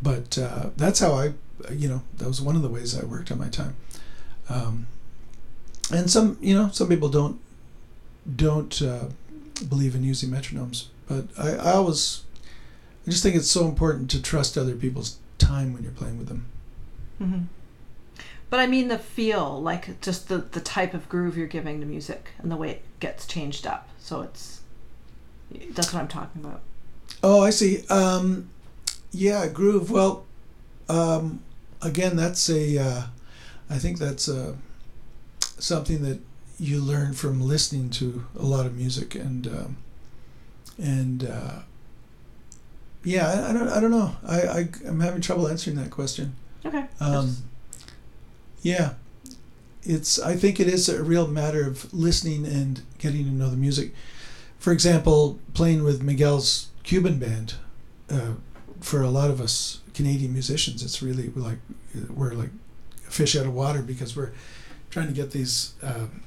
[0.00, 1.32] But uh, that's how I,
[1.72, 3.74] you know, that was one of the ways I worked on my time.
[4.48, 4.86] Um,
[5.92, 7.40] and some, you know, some people don't
[8.36, 9.06] don't uh,
[9.68, 12.24] believe in using metronomes, but I, I always,
[13.06, 16.28] I just think it's so important to trust other people's time when you're playing with
[16.28, 16.46] them.
[17.18, 17.38] hmm
[18.50, 21.86] But I mean the feel, like just the, the type of groove you're giving the
[21.86, 23.88] music and the way it gets changed up.
[23.98, 24.60] So it's,
[25.70, 26.62] that's what I'm talking about.
[27.22, 27.86] Oh, I see.
[27.88, 28.48] Um,
[29.10, 29.90] yeah, groove.
[29.90, 30.24] Well,
[30.88, 31.42] um,
[31.82, 32.78] again, that's a.
[32.78, 33.02] Uh,
[33.70, 34.56] I think that's a,
[35.40, 36.20] something that
[36.58, 39.76] you learn from listening to a lot of music and um,
[40.78, 41.60] and uh,
[43.04, 43.68] yeah, I, I don't.
[43.68, 44.16] I don't know.
[44.26, 46.34] I, I I'm having trouble answering that question.
[46.64, 46.84] Okay.
[48.62, 48.94] Yeah,
[49.82, 50.18] it's.
[50.18, 53.94] I think it is a real matter of listening and getting to know the music.
[54.58, 57.54] For example, playing with Miguel's Cuban band.
[58.10, 58.32] Uh,
[58.80, 61.58] for a lot of us Canadian musicians, it's really like
[62.08, 62.50] we're like
[63.02, 64.32] fish out of water because we're
[64.90, 66.22] trying to get these um,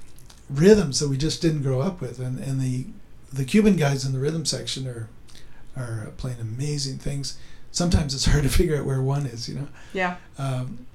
[0.49, 2.85] rhythms that we just didn't grow up with, and and the
[3.31, 5.09] the Cuban guys in the rhythm section are
[5.75, 7.37] are playing amazing things.
[7.71, 9.67] Sometimes it's hard to figure out where one is, you know.
[9.93, 10.17] yeah.
[10.37, 10.85] Um,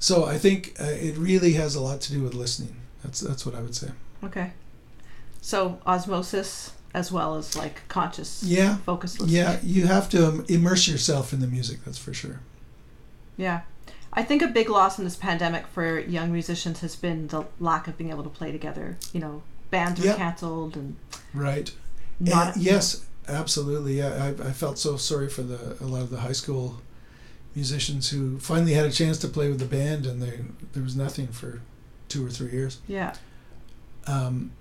[0.00, 2.74] So I think uh, it really has a lot to do with listening.
[3.04, 3.90] That's that's what I would say.
[4.24, 4.52] Okay.
[5.42, 9.36] So osmosis as well as like conscious, Yeah, focused listening.
[9.36, 9.58] yeah.
[9.62, 11.84] You have to um, immerse yourself in the music.
[11.84, 12.40] That's for sure.
[13.36, 13.60] Yeah.
[14.12, 17.86] I think a big loss in this pandemic for young musicians has been the lack
[17.86, 18.98] of being able to play together.
[19.12, 20.16] You know, bands were Yeah.
[20.16, 20.96] canceled and
[21.32, 21.70] Right.
[22.18, 22.56] not.
[22.56, 23.98] And yes, absolutely.
[23.98, 26.80] Yeah, I, I felt so sorry for the a lot of the high school
[27.54, 30.40] musicians who finally had a chance to play with the band, and they
[30.72, 31.60] there was nothing for
[32.08, 32.78] two or three years.
[32.88, 33.14] Yeah.
[34.06, 34.52] Um,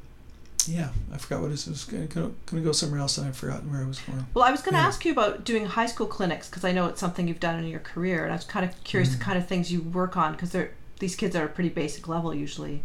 [0.68, 1.86] yeah, I forgot what it was.
[1.90, 4.26] Going to going to go somewhere else, and I've forgotten where I was going.
[4.34, 4.88] Well, I was going to Yeah.
[4.88, 7.68] ask you about doing high school clinics because I know it's something you've done in
[7.70, 9.18] your career, and I was kind of curious Mm.
[9.18, 12.08] the kind of things you work on because they're these kids are a pretty basic
[12.10, 12.84] level usually.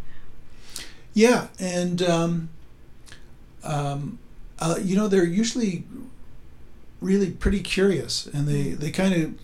[1.14, 2.48] Yeah, and um,
[3.64, 4.18] um,
[4.60, 5.84] uh, you know they're usually
[7.00, 9.34] really pretty curious, and they they kind of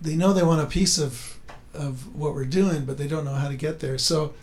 [0.00, 1.38] they know they want a piece of
[1.74, 3.98] of what we're doing, but they don't know how to get there.
[3.98, 4.34] So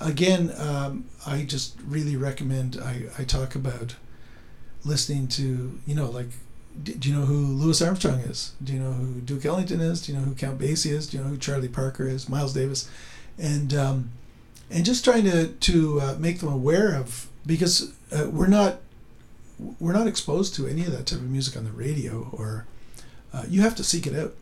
[0.00, 3.96] again, um, I just really recommend I, I talk about
[4.84, 6.28] listening to you know like
[6.82, 8.52] d- do you know who Louis Armstrong is?
[8.62, 10.02] Do you know who Duke Ellington is?
[10.04, 11.06] Do you know who Count Basie is?
[11.06, 12.28] Do you know who Charlie Parker is?
[12.28, 12.90] Miles Davis,
[13.38, 14.10] and um,
[14.70, 18.80] and just trying to to uh, make them aware of because uh, we're not
[19.80, 22.66] we're not exposed to any of that type of music on the radio or
[23.32, 24.34] uh, you have to seek it out.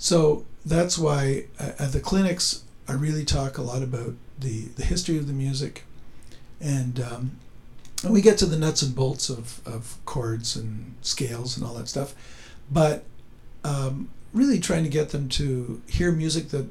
[0.00, 4.84] So that's why uh, at the clinics I really talk a lot about the the
[4.84, 5.84] history of the music,
[6.58, 7.36] and um,
[8.02, 11.74] and we get to the nuts and bolts of of chords and scales and all
[11.74, 12.14] that stuff,
[12.70, 13.04] but
[13.62, 16.66] um, really trying to get them to hear music that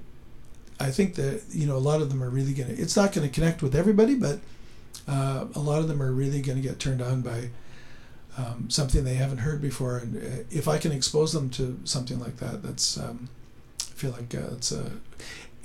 [0.80, 2.74] I think that you know a lot of them are really gonna.
[2.74, 4.40] It's not going to connect with everybody, but
[5.08, 7.52] uh, a lot of them are really going to get turned on by
[8.38, 9.98] um, something they haven't heard before.
[9.98, 13.30] And uh, if I can expose them to something like that, that's um,
[13.82, 14.92] I feel like uh, it's a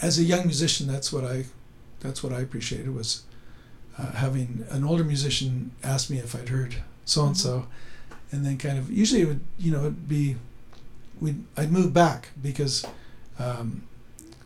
[0.01, 1.45] as a young musician, that's what I
[2.01, 3.23] that's what I appreciated was
[3.99, 7.67] uh, having an older musician ask me if I'd heard so and so,
[8.33, 10.37] and then kind of usually it would you know it'd be
[11.21, 12.85] we I'd move back because.
[13.39, 13.83] Um,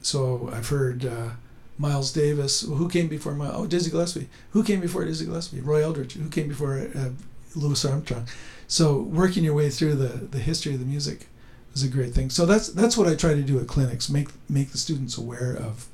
[0.01, 1.31] so I've heard uh,
[1.77, 2.63] Miles Davis.
[2.63, 3.55] Who came before Miles?
[3.57, 4.29] Oh, Dizzy Gillespie.
[4.53, 5.61] Who came before Dizzy Gillespie?
[5.61, 6.15] Roy Eldridge.
[6.15, 7.11] Who came before uh,
[7.55, 8.27] Louis Armstrong?
[8.67, 11.27] So working your way through the, the history of the music
[11.75, 12.31] is a great thing.
[12.31, 14.11] So that's that's what I try to do at clinics.
[14.11, 15.87] Make make the students aware of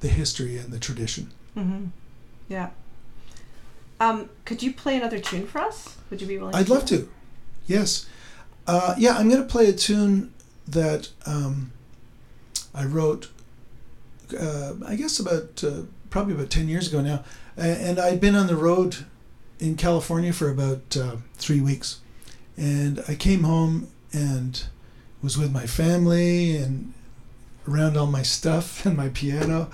[0.00, 1.30] the history and the tradition.
[1.56, 1.86] Mm-hmm.
[2.48, 2.70] Yeah.
[4.00, 5.96] Um, could you play another tune for us?
[6.10, 6.54] Would you be willing?
[6.54, 6.74] I'd to?
[6.74, 7.08] love to.
[7.66, 8.06] Yes.
[8.66, 10.32] Uh, yeah, I'm going to play a tune
[10.66, 11.72] that um,
[12.74, 13.30] I wrote,
[14.38, 17.24] uh, I guess about uh, probably about 10 years ago now.
[17.56, 19.04] And I'd been on the road
[19.64, 22.00] in California for about uh, three weeks.
[22.56, 24.62] And I came home and
[25.22, 26.92] was with my family and
[27.68, 29.70] around all my stuff and my piano.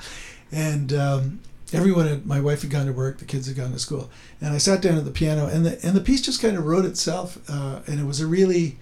[0.53, 1.41] And um,
[1.73, 4.11] everyone, had, my wife had gone to work, the kids had gone to school
[4.41, 6.65] and I sat down at the piano, and the and the piece just kind of
[6.65, 8.79] wrote itself, uh, and it was a really,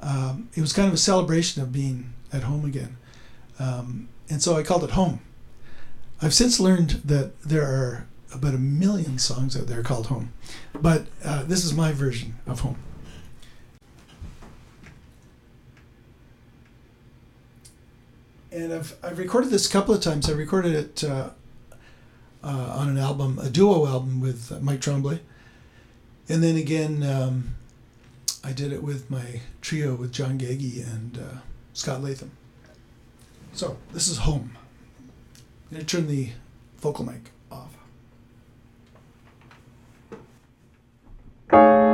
[0.00, 2.96] um, it was kind of a celebration of being at home again,
[3.58, 5.20] um, and so I called it home.
[6.22, 10.32] I've since learned that there are about a million songs out there called home,
[10.74, 12.78] but uh, this is my version of home.
[18.52, 20.28] And I've, I've recorded this a couple of times.
[20.28, 21.30] I recorded it uh,
[22.42, 25.20] uh, on an album, a duo album with Mike Tremblay.
[26.28, 27.54] And then again, um,
[28.42, 31.38] I did it with my trio with John Geggie and uh,
[31.74, 32.32] Scott Latham.
[33.52, 34.56] So this is home.
[35.70, 36.30] I'm going to turn the
[36.78, 37.30] vocal mic
[41.52, 41.89] Thank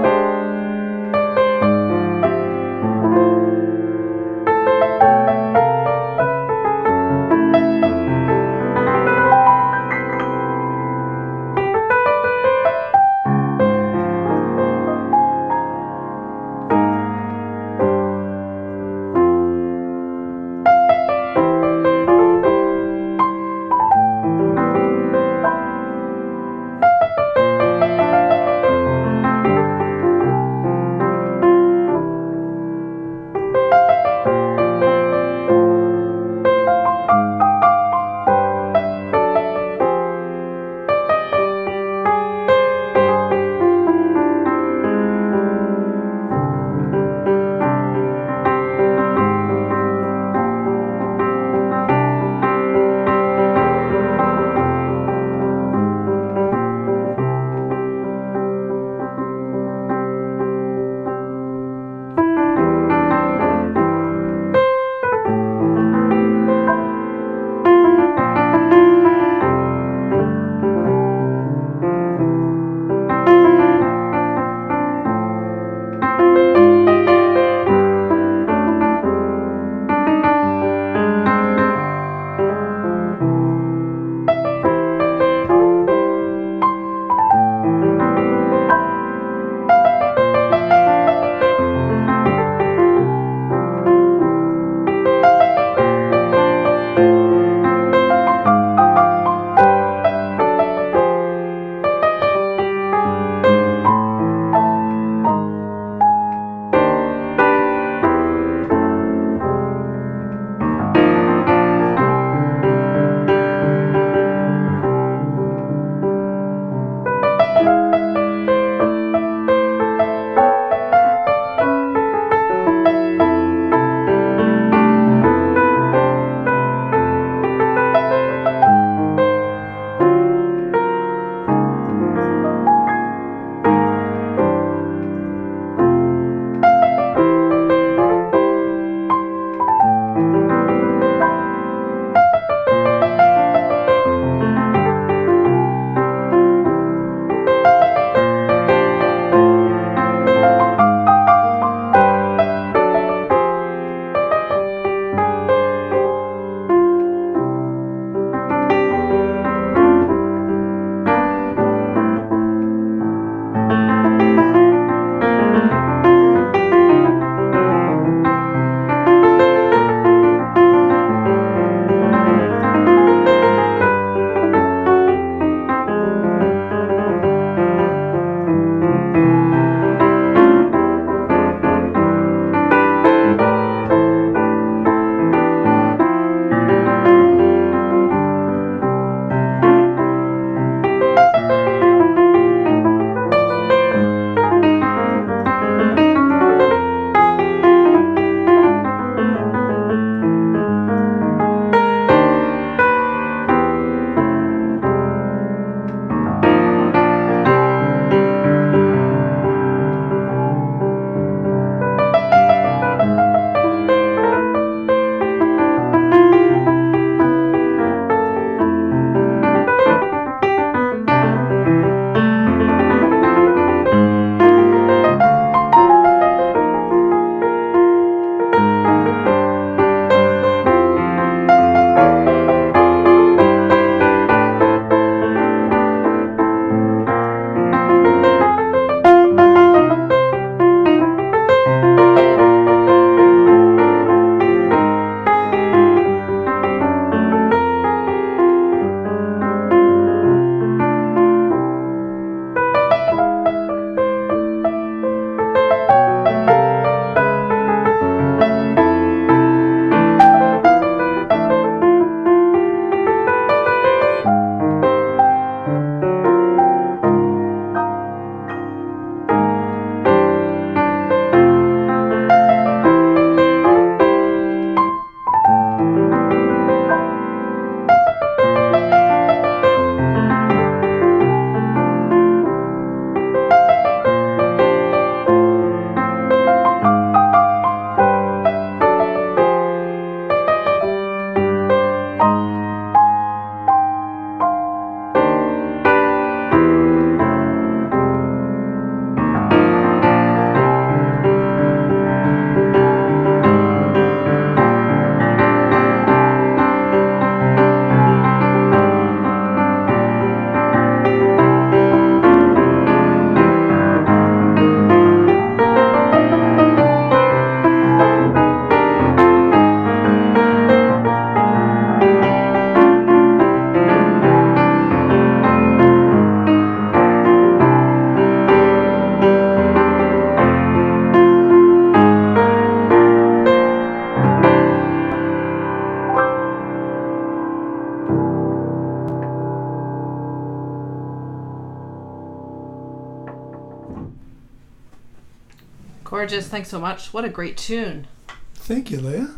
[346.26, 346.48] Gorgeous.
[346.48, 347.12] Thanks so much.
[347.12, 348.08] What a great tune.
[348.54, 349.36] Thank you, Leah.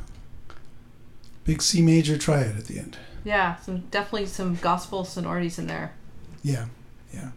[1.45, 2.97] Big C major triad at the end.
[3.24, 5.93] Yeah, some definitely some gospel sonorities in there.
[6.43, 6.66] Yeah,
[7.12, 7.32] yeah,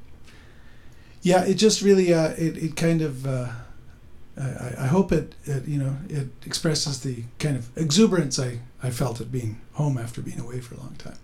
[1.22, 1.44] yeah.
[1.44, 3.50] It just really, uh, it it kind of, uh,
[4.38, 8.90] I, I hope it, it, you know, it expresses the kind of exuberance I I
[8.90, 11.20] felt at being home after being away for a long time.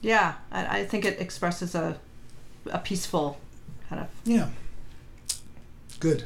[0.00, 1.98] Yeah, I, I think it expresses a
[2.70, 3.38] a peaceful
[3.90, 4.08] kind of.
[4.24, 4.48] Yeah.
[6.00, 6.24] Good.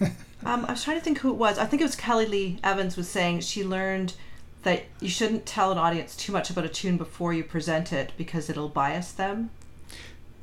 [0.44, 1.58] um, I was trying to think who it was.
[1.58, 4.14] I think it was Kelly Lee Evans was saying she learned
[4.62, 8.12] that you shouldn't tell an audience too much about a tune before you present it
[8.16, 9.50] because it'll bias them.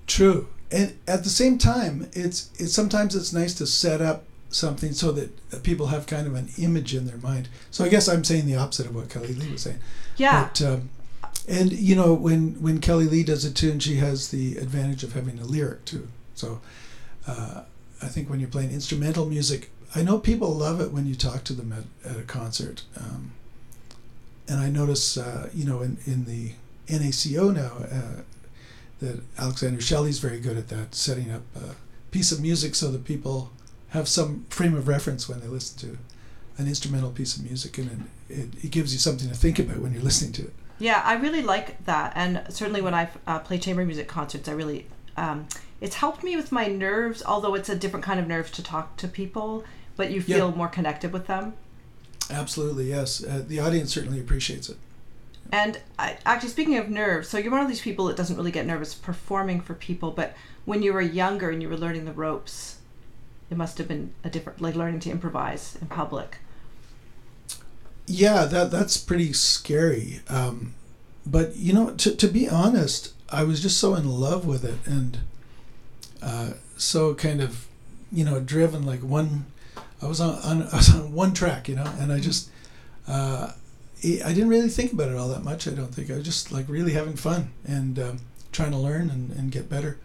[0.07, 4.93] True, and at the same time, it's it's sometimes it's nice to set up something
[4.93, 7.47] so that people have kind of an image in their mind.
[7.71, 9.79] So I guess I'm saying the opposite of what Kelly Lee was saying.
[10.17, 10.45] Yeah.
[10.45, 10.89] But, um,
[11.47, 15.13] and you know when when Kelly Lee does a tune, she has the advantage of
[15.13, 16.07] having a lyric too.
[16.35, 16.61] So
[17.27, 17.63] uh,
[18.01, 21.43] I think when you're playing instrumental music, I know people love it when you talk
[21.45, 22.83] to them at, at a concert.
[22.97, 23.31] Um,
[24.47, 26.53] and I notice, uh, you know, in, in the
[26.89, 28.21] NACO now, uh,
[28.99, 31.75] that Alexander Shelley's very good at that, setting up a
[32.11, 33.51] piece of music so that people
[33.89, 35.97] have some frame of reference when they listen to
[36.57, 39.93] an instrumental piece of music, and it, it gives you something to think about when
[39.93, 40.53] you're listening to it.
[40.77, 44.53] Yeah, I really like that, and certainly when I uh, play chamber music concerts, I
[44.53, 44.85] really
[45.15, 45.47] um,
[45.81, 47.23] it's helped me with my nerves.
[47.25, 49.63] Although it's a different kind of nerves to talk to people,
[49.99, 50.55] but you feel yeah.
[50.55, 51.51] more connected with them.
[52.31, 53.21] Absolutely, yes.
[53.21, 54.77] Uh, the audience certainly appreciates it.
[55.51, 58.49] And I, actually, speaking of nerves, so you're one of these people that doesn't really
[58.49, 62.13] get nervous performing for people, but when you were younger and you were learning the
[62.13, 62.77] ropes,
[63.51, 66.37] it must have been a different, like learning to improvise in public.
[68.05, 70.21] Yeah, that that's pretty scary.
[70.29, 70.75] Um,
[71.25, 74.79] but you know, to to be honest, I was just so in love with it
[74.85, 75.17] and
[76.21, 77.67] uh, so kind of,
[78.13, 79.47] you know, driven like one
[80.01, 82.49] I was on, on, I was on one track, you know, and I just
[83.07, 83.51] uh,
[84.03, 85.67] I didn't really think about it all that much.
[85.67, 88.19] I don't think I was just like really having fun and um,
[88.51, 89.97] trying to learn and, and get better,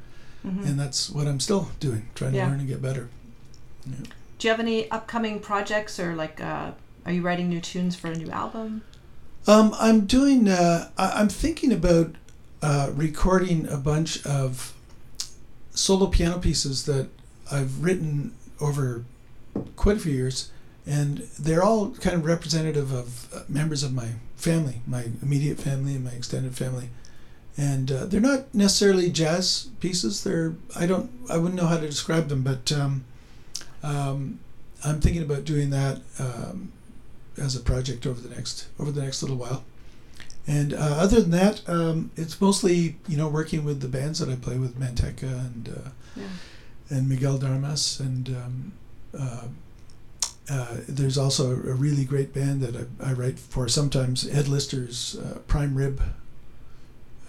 [0.44, 0.64] mm-hmm.
[0.64, 2.44] and that's what I'm still doing, trying yeah.
[2.44, 3.08] to learn and get better.
[3.86, 4.06] Yeah.
[4.38, 6.72] Do you have any upcoming projects or like uh,
[7.06, 8.82] are you writing new tunes for a new album?
[9.46, 10.48] Um, I'm doing.
[10.48, 12.16] Uh, I, am thinking about
[12.62, 14.74] uh, recording a bunch of
[15.70, 17.08] solo piano pieces that
[17.52, 19.04] I've written over
[19.76, 20.50] quite a few years,
[20.86, 25.94] and they're all kind of representative of uh, members of my family, my immediate family
[25.94, 26.90] and my extended family.
[27.56, 30.24] And uh, they're not necessarily jazz pieces.
[30.24, 33.04] They're I don't I wouldn't know how to describe them, but um,
[33.82, 34.40] um,
[34.84, 36.72] I'm thinking about doing that um,
[37.38, 39.64] as a project over the next over the next little while.
[40.46, 44.28] And uh, other than that, um, it's mostly you know working with the bands that
[44.28, 46.26] I play with, Manteca and uh, yeah.
[46.90, 48.72] and Miguel de Armas and um,
[49.18, 49.44] uh,
[50.50, 55.16] uh, there's also a really great band that I, I write for sometimes Ed Lister's
[55.16, 56.02] uh, Prime Rib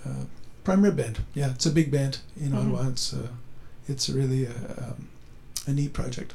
[0.06, 0.26] uh,
[0.64, 1.20] Prime Rib Band.
[1.34, 2.74] Yeah, it's a big band in mm-hmm.
[2.74, 2.90] Ottawa.
[2.90, 3.28] It's uh,
[3.88, 5.10] it's really a, um,
[5.68, 6.34] a neat project.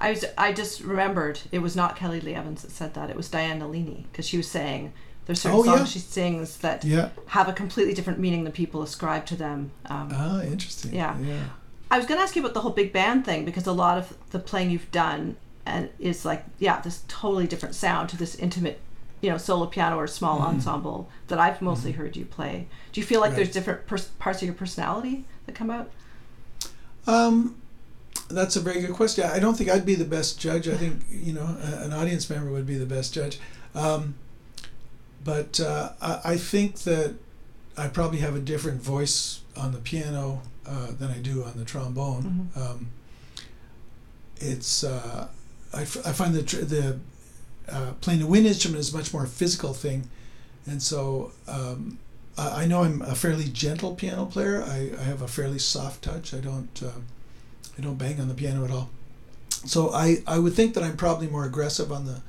[0.00, 3.10] I was I just remembered it was not Kelly Lee Evans that said that.
[3.10, 4.92] It was Diane Nalini because she was saying
[5.26, 5.84] there's certain oh, songs yeah.
[5.86, 7.10] she sings that yeah.
[7.26, 9.70] have a completely different meaning than people ascribe to them.
[9.86, 10.94] Um, ah, interesting.
[10.94, 11.18] Yeah.
[11.18, 11.44] Yeah.
[11.90, 13.98] I was going to ask you about the whole big band thing because a lot
[13.98, 18.36] of the playing you've done and is like yeah this totally different sound to this
[18.36, 18.80] intimate
[19.20, 20.56] you know solo piano or small mm-hmm.
[20.56, 22.02] ensemble that I've mostly mm-hmm.
[22.02, 22.68] heard you play.
[22.92, 23.36] Do you feel like right.
[23.36, 25.90] there's different pers- parts of your personality that come out?
[27.06, 27.60] Um,
[28.28, 29.24] that's a very good question.
[29.24, 30.68] I don't think I'd be the best judge.
[30.68, 33.38] I think you know an audience member would be the best judge.
[33.74, 34.14] Um,
[35.24, 37.14] but uh, I, I think that
[37.76, 41.64] I probably have a different voice on the piano uh, than I do on the
[41.64, 42.50] trombone.
[42.54, 42.62] Mm-hmm.
[42.62, 42.88] Um,
[44.38, 45.28] it's uh,
[45.72, 46.98] I, f- I find that tr- the
[47.68, 50.08] uh, playing a wind instrument is a much more physical thing,
[50.66, 51.98] and so um,
[52.36, 54.62] I, I, know I'm a fairly gentle piano player.
[54.62, 56.34] I, I have a fairly soft touch.
[56.34, 57.00] I don't uh,
[57.78, 58.90] I don't bang on the piano at all.
[59.64, 62.22] So I, I would think that I'm probably more aggressive on the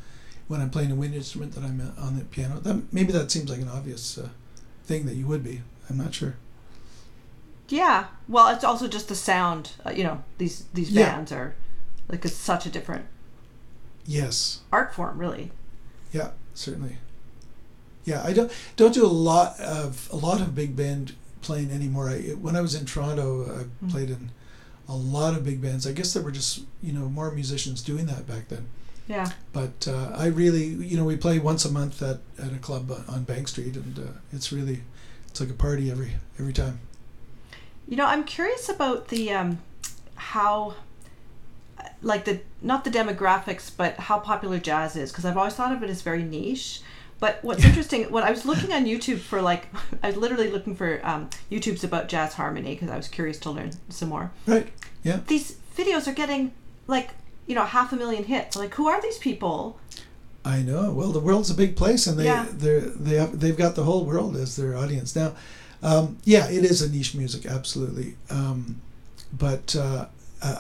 [0.48, 2.60] when I'm playing a wind instrument than I'm uh, on the piano.
[2.60, 4.30] That maybe that seems like an obvious uh,
[4.86, 5.62] thing that you would be.
[5.90, 6.36] I'm not sure.
[7.70, 8.08] Yeah.
[8.28, 9.72] Well, it's also just the sound.
[9.86, 11.16] Uh, you know, these these yeah.
[11.16, 11.56] bands are
[12.10, 13.06] like it's such a different.
[14.06, 14.62] Yes.
[14.72, 15.52] Art form, really.
[16.12, 16.98] Yeah, certainly.
[18.06, 22.10] Yeah, I don't don't do a lot of a lot of big band playing anymore.
[22.10, 23.90] I when I was in Toronto, I mm-hmm.
[23.90, 24.32] played in
[24.88, 25.86] a lot of big bands.
[25.86, 28.68] I guess there were just you know more musicians doing that back then.
[29.08, 29.30] Yeah.
[29.54, 32.92] But uh, I really, you know, we play once a month at, at a club
[33.08, 34.82] on Bank Street, and uh, it's really,
[35.30, 36.80] it's like a party every every time.
[37.88, 39.60] You know, I'm curious about the um,
[40.16, 40.76] how
[42.02, 45.84] like the not the demographics, but how popular jazz is because I've always thought of
[45.84, 46.82] it as very niche.
[47.20, 49.68] But what's interesting, when I was looking on YouTube for like,
[50.04, 53.50] I was literally looking for um, YouTube's about jazz harmony because I was curious to
[53.52, 54.32] learn some more.
[54.46, 54.68] Right.
[55.04, 55.22] Yeah.
[55.28, 56.54] These videos are getting
[56.88, 57.12] like
[57.48, 58.56] you know half a million hits.
[58.56, 59.80] Like, who are these people?
[60.46, 60.92] I know.
[60.92, 62.46] Well, the world's a big place, and they Yeah.
[62.52, 65.34] they they have they've got the whole world as their audience now.
[65.84, 68.16] Um, yeah, it is a niche music, absolutely.
[68.30, 68.82] Um,
[69.32, 70.08] but uh,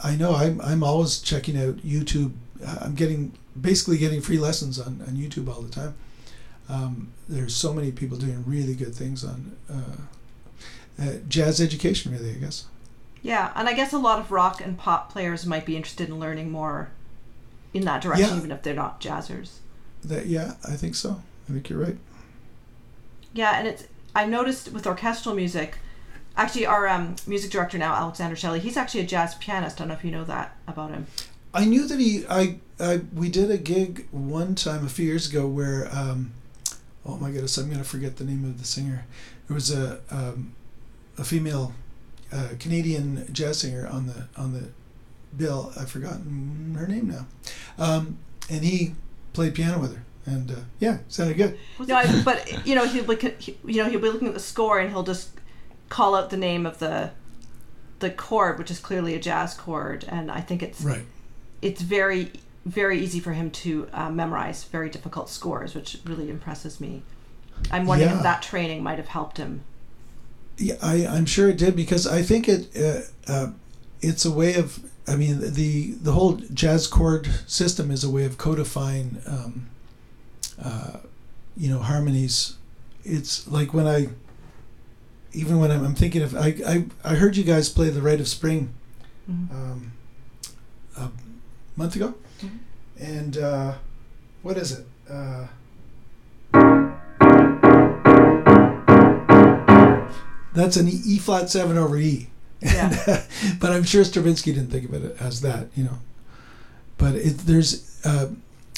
[0.03, 2.33] I know I'm I'm always checking out YouTube.
[2.65, 5.95] Uh, I'm getting basically getting free lessons on, on YouTube all the time.
[6.69, 12.31] Um, there's so many people doing really good things on uh, uh, jazz education, really.
[12.31, 12.65] I guess.
[13.23, 16.19] Yeah, and I guess a lot of rock and pop players might be interested in
[16.19, 16.89] learning more
[17.73, 18.37] in that direction, Yeah.
[18.37, 19.59] even if they're not jazzers.
[20.03, 21.21] That yeah, I think so.
[21.49, 21.97] I think you're right.
[23.33, 23.85] Yeah, and it's
[24.15, 25.77] I've noticed with orchestral music.
[26.35, 29.77] Actually, our um, music director now, Alexander Shelley, he's actually a jazz pianist.
[29.77, 31.07] I don't know if you know that about him.
[31.53, 32.25] I knew that he.
[32.29, 32.59] I.
[32.79, 33.01] I.
[33.13, 35.89] We did a gig one time a few years ago where.
[35.91, 36.33] Um,
[37.05, 37.57] oh my goodness!
[37.57, 39.05] I'm gonna forget the name of the singer.
[39.47, 40.53] There was a um,
[41.17, 41.73] a female
[42.31, 44.69] uh, Canadian jazz singer on the on the
[45.35, 45.71] bill.
[45.79, 47.27] I've forgotten her name now.
[47.77, 48.95] Um, and he
[49.33, 51.57] played piano with her, and uh, yeah, sounded good.
[51.79, 54.39] No, I, but you know he'll be he- you know he'll be looking at the
[54.39, 55.29] score and he'll just
[55.89, 57.11] call out the name of the
[57.99, 61.03] the chord, which is clearly a jazz chord, and I think it's Right.
[61.63, 62.31] it's very
[62.65, 67.01] very easy for him to uh, memorize very difficult scores, which really impresses me.
[67.71, 68.17] I'm wondering Yeah.
[68.17, 69.61] if that training might have helped him.
[70.57, 73.47] Yeah, I, I'm sure it did because I think it uh, uh,
[74.01, 78.25] it's a way of I mean the the whole jazz chord system is a way
[78.25, 79.67] of codifying um,
[80.63, 80.97] uh,
[81.55, 82.55] you know harmonies.
[83.03, 84.07] It's like when I
[85.33, 88.19] even when I'm, I'm thinking of I, I I heard you guys play the Rite
[88.19, 88.73] of Spring
[89.29, 89.51] Mhm.
[89.51, 89.91] um,
[90.97, 91.09] a
[91.75, 92.49] month ago, Mhm.
[92.99, 93.73] and uh,
[94.41, 94.85] what is it?
[95.09, 95.47] Uh,
[100.53, 102.27] that's an E, flat seven over E.
[102.61, 103.23] Yeah.
[103.59, 105.99] but I'm sure Stravinsky didn't think of it as that, you know.
[106.97, 108.29] But it, there's uh,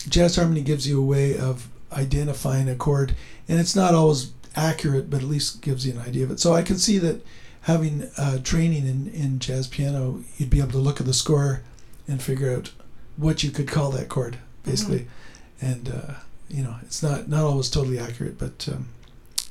[0.08, 3.16] jazz harmony gives you a way of identifying a chord,
[3.48, 6.40] and it's not always accurate, but at least gives you an idea of it.
[6.40, 7.26] So I can see that
[7.62, 11.62] having uh, training in, in jazz piano, you'd be able to look at the score
[12.08, 12.72] and figure out
[13.18, 15.08] what you could call that chord, basically.
[15.62, 16.14] And uh,
[16.50, 18.88] you know, it's not not always totally accurate, but um,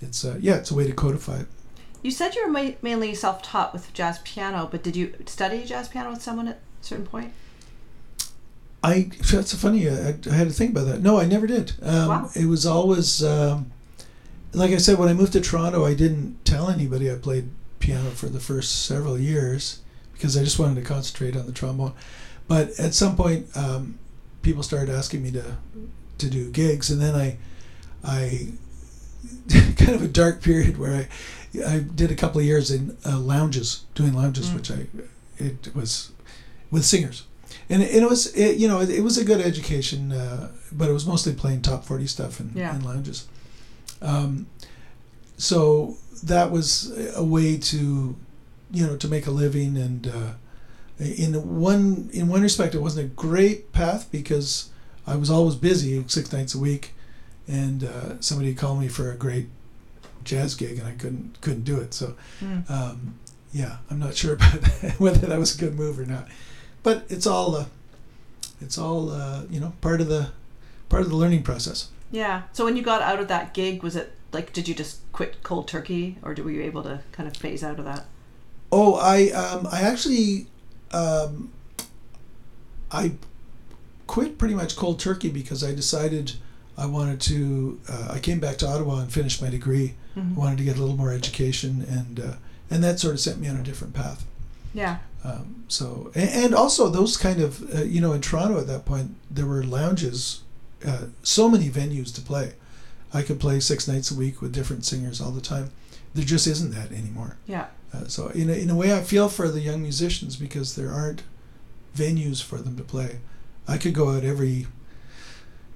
[0.00, 1.46] it's uh, yeah, it's a way to codify it.
[2.02, 5.88] You said you were ma- mainly self-taught with jazz piano, but did you study jazz
[5.88, 7.32] piano with someone at a certain point?
[8.82, 9.88] I that's funny.
[9.88, 9.92] I,
[10.30, 11.02] I had to think about that.
[11.02, 11.72] No, I never did.
[11.82, 12.30] Um, Wow.
[12.34, 13.72] It was always um,
[14.52, 14.98] like I said.
[14.98, 17.50] When I moved to Toronto, I didn't tell anybody I played
[17.80, 19.80] piano for the first several years
[20.12, 21.92] because I just wanted to concentrate on the trombone.
[22.46, 23.98] But at some point, um,
[24.42, 25.56] people started asking me to
[26.18, 27.36] to do gigs, and then I
[28.04, 28.48] I
[29.76, 31.08] kind of a dark period where I
[31.66, 34.54] I did a couple of years in uh, lounges, doing lounges, Mm.
[34.54, 34.86] which I
[35.38, 36.12] it was
[36.70, 37.24] with singers
[37.70, 40.48] and it, and it was it, you know it, it was a good education uh,
[40.72, 42.74] but it was mostly playing top 40 stuff in, Yeah.
[42.74, 43.26] in lounges
[44.02, 44.46] um,
[45.36, 48.16] so that was a way to
[48.70, 50.32] you know to make a living and uh,
[50.98, 54.70] in one in one respect it wasn't a great path because
[55.06, 56.92] I was always busy six nights a week
[57.46, 59.46] and uh, somebody called me for a great
[60.24, 62.70] jazz gig and I couldn't couldn't do it so Mm.
[62.70, 63.14] um,
[63.52, 64.52] yeah, I'm not sure about
[64.98, 66.28] whether that was a good move or not,
[66.88, 67.66] but it's all uh,
[68.62, 70.30] it's all uh, you know part of the
[70.88, 71.90] part of the learning process.
[72.10, 72.44] Yeah.
[72.54, 75.42] So when you got out of that gig, was it like did you just quit
[75.42, 78.06] cold turkey, or were you able to kind of phase out of that?
[78.72, 80.46] Oh, I um, I actually
[80.92, 81.52] um,
[82.90, 83.12] I
[84.06, 86.32] quit pretty much cold turkey because I decided
[86.78, 87.78] I wanted to.
[87.86, 89.94] Uh, I came back to Ottawa and finished my degree.
[90.16, 90.36] Mhm.
[90.36, 92.32] I wanted to get a little more education and uh,
[92.70, 94.24] and that sort of sent me on a different path.
[94.72, 94.98] Yeah.
[95.24, 98.84] Um, so and, and also those kind of uh, you know in Toronto at that
[98.84, 100.42] point there were lounges,
[100.86, 102.54] uh, so many venues to play.
[103.12, 105.70] I could play six nights a week with different singers all the time.
[106.14, 107.36] There just isn't that anymore.
[107.46, 107.66] Yeah.
[107.92, 110.90] Uh, so in a, in a way, I feel for the young musicians because there
[110.90, 111.22] aren't
[111.96, 113.18] venues for them to play.
[113.66, 114.66] I could go out every,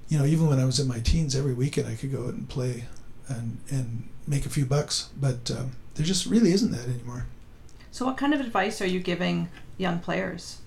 [0.09, 2.33] you know, even when I was in my teens, every weekend I could go out
[2.33, 2.85] and play,
[3.27, 5.09] and and make a few bucks.
[5.19, 7.25] But um, there just really isn't that anymore.
[7.93, 10.57] So what kind of advice are you giving young players,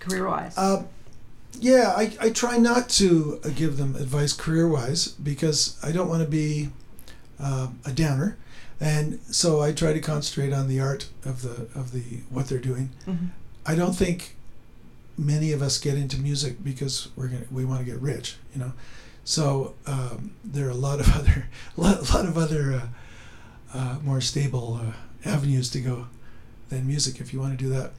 [0.00, 0.58] career wise?
[0.58, 0.82] Uh,
[1.60, 6.08] yeah, I, I try not to uh, give them advice career wise because I don't
[6.08, 6.70] want to be
[7.40, 8.36] uh, a downer,
[8.80, 12.58] and so I try to concentrate on the art of the of the what they're
[12.58, 12.90] doing.
[13.06, 13.30] Mhm.
[13.64, 14.34] I don't think
[15.16, 18.60] many of us get into music because we're gonna we want to get rich, you
[18.60, 18.72] know.
[19.24, 23.78] So um, there are a lot of other a lot, a lot of other uh,
[23.78, 26.08] uh, more stable uh, avenues to go
[26.68, 27.92] than music if you want to do that.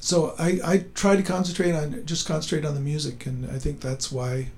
[0.00, 3.80] So I, I try to concentrate on just concentrate on the music, and I think
[3.80, 4.48] that's why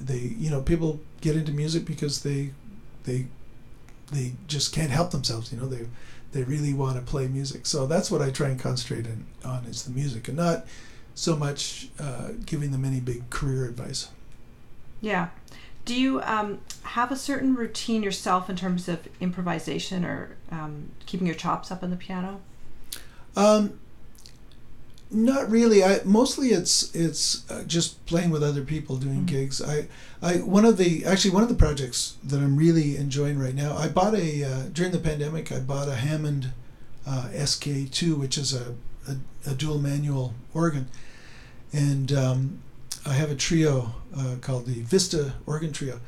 [0.00, 2.52] they you know people get into music because they
[3.04, 3.26] they
[4.12, 5.52] they just can't help themselves.
[5.52, 5.86] You know they
[6.32, 7.66] they really want to play music.
[7.66, 10.66] So that's what I try and concentrate in, on is the music, and not
[11.14, 14.08] so much uh, giving them any big career advice.
[15.00, 15.28] Yeah.
[15.84, 21.26] Do you um, have a certain routine yourself in terms of improvisation or um, keeping
[21.26, 22.40] your chops up on the piano?
[23.36, 23.78] Um,
[25.10, 25.84] not really.
[25.84, 29.26] I mostly it's it's uh, just playing with other people doing Mhm.
[29.26, 29.62] gigs.
[29.62, 29.86] I
[30.20, 33.76] I one of the actually one of the projects that I'm really enjoying right now.
[33.76, 35.52] I bought a uh, during the pandemic.
[35.52, 36.52] I bought a Hammond
[37.06, 38.74] uh, SK2, which is a,
[39.06, 40.88] a, a dual manual organ,
[41.72, 42.58] and um,
[43.06, 46.00] I have a trio uh, called the Vista Organ Trio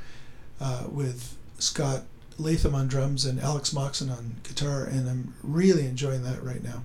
[0.60, 2.02] uh, with Scott
[2.36, 6.82] Latham on drums and Alex Moxon on guitar, and I'm really enjoying that right now.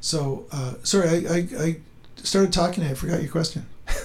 [0.00, 1.76] So, uh, sorry, I, I, I
[2.16, 2.84] started talking.
[2.84, 3.66] I forgot your question.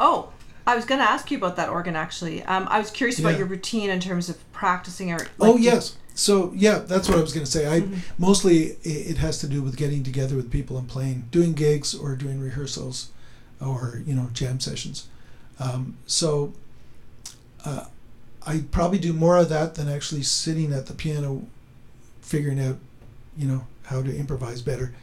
[0.00, 0.32] Oh,
[0.64, 2.42] I was going to ask you about that organ actually.
[2.44, 3.38] Um, I was curious about Yeah.
[3.38, 5.18] your routine in terms of practicing or.
[5.40, 5.96] oh like, do- yes.
[6.14, 7.66] So yeah, that's what I was going to say.
[7.66, 7.98] I Mhm.
[8.16, 12.14] mostly it has to do with getting together with people and playing, doing gigs or
[12.14, 13.08] doing rehearsals,
[13.60, 15.08] or you know jam sessions.
[15.58, 16.52] Um, so
[17.64, 17.86] uh,
[18.46, 21.42] I probably do more of that than actually sitting at the piano,
[22.22, 22.76] figuring out,
[23.36, 24.94] you know, how to improvise better.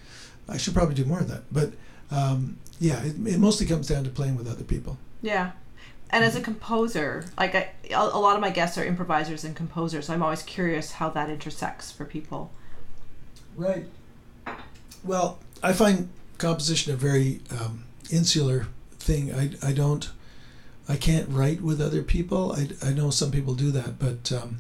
[0.47, 1.43] I should probably do more of that.
[1.51, 1.73] But
[2.11, 4.97] um, yeah, it, it mostly comes down to playing with other people.
[5.21, 5.51] Yeah.
[6.11, 9.55] And as a composer, like I, a a lot of my guests are improvisers and
[9.55, 12.51] composers, so I'm always curious how that intersects for people.
[13.55, 13.85] Right.
[15.03, 18.67] Well, I find composition a very um, insular
[18.99, 19.33] thing.
[19.33, 20.09] I, I don't,
[20.87, 22.53] I can't write with other people.
[22.53, 24.59] I, I know some people do that, but um,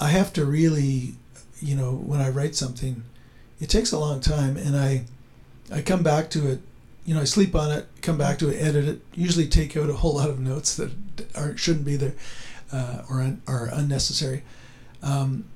[0.00, 1.14] I have to really,
[1.60, 3.04] you know, when I write something,
[3.64, 5.06] it takes a long time, and I,
[5.72, 6.60] I come back to it.
[7.06, 9.00] You know, I sleep on it, come back to it, edit it.
[9.14, 10.92] Usually, take out a whole lot of notes that
[11.34, 12.12] aren't shouldn't be there,
[12.70, 14.42] uh, or un, are unnecessary,
[15.02, 15.46] um,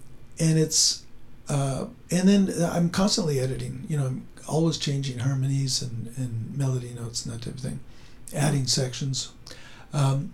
[0.41, 1.05] and it's
[1.51, 3.85] uh, and then I'm constantly editing.
[3.91, 7.81] You know, I'm always changing harmonies and, and melody notes and that type of thing,
[8.35, 9.33] adding sections.
[9.93, 10.33] Um,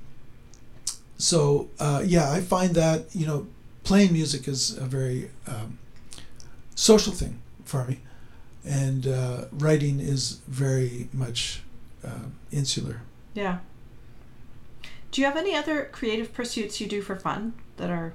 [1.18, 3.48] so uh, yeah, I find that you know
[3.82, 5.80] playing music is a very um,
[6.76, 8.00] social thing for me,
[8.64, 11.62] and uh, writing is very much
[12.04, 13.00] uh, insular.
[13.34, 13.58] Yeah.
[15.10, 18.14] Do you have any other creative pursuits you do for fun that are?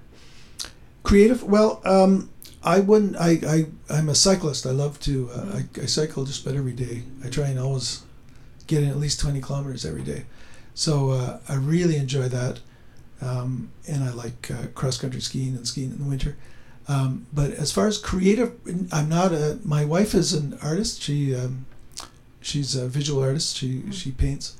[1.04, 1.42] Creative?
[1.44, 2.30] Well, um,
[2.62, 3.16] I wouldn't.
[3.16, 4.66] I, I I'm a cyclist.
[4.66, 5.30] I love to.
[5.32, 7.04] Uh, I, I cycle just about every day.
[7.24, 8.04] I try and always
[8.68, 10.26] get in at least twenty kilometers every day.
[10.74, 12.60] So uh, I really enjoy that,
[13.22, 16.36] um, and I like uh, cross country skiing and skiing in the winter.
[16.90, 18.52] Um, but as far as creative,
[18.92, 19.60] I'm not a.
[19.64, 21.02] My wife is an artist.
[21.02, 21.66] She um,
[22.42, 23.56] she's a visual artist.
[23.56, 24.58] She she paints,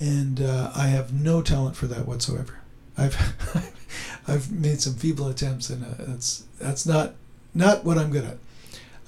[0.00, 2.54] and uh, I have no talent for that whatsoever.
[2.96, 3.16] I've
[4.26, 7.14] I've made some feeble attempts, and uh, that's that's not
[7.54, 8.38] not what I'm good at.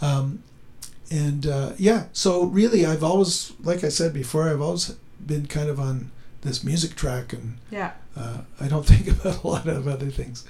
[0.06, 0.42] Um,
[1.10, 4.94] and uh, yeah, so really, I've always, like I said before, I've always
[5.26, 6.10] been kind of on
[6.42, 7.92] this music track, and Yeah.
[8.16, 10.44] uh, I don't think about a lot of other things.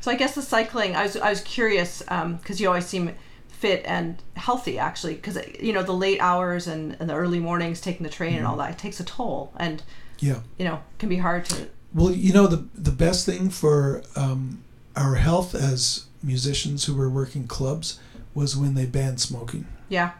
[0.00, 0.96] So I guess the cycling.
[0.96, 3.14] I was I was curious because you always seem
[3.48, 7.78] fit and healthy actually because you know the late hours and, and the early mornings
[7.80, 9.82] taking the train and all that it takes a toll and
[10.18, 10.38] Yeah.
[10.58, 14.62] you know can be hard to Well, you know, the the best thing for um,
[14.96, 18.00] our health as musicians who were working clubs
[18.34, 19.66] was when they banned smoking.
[19.90, 20.12] yeah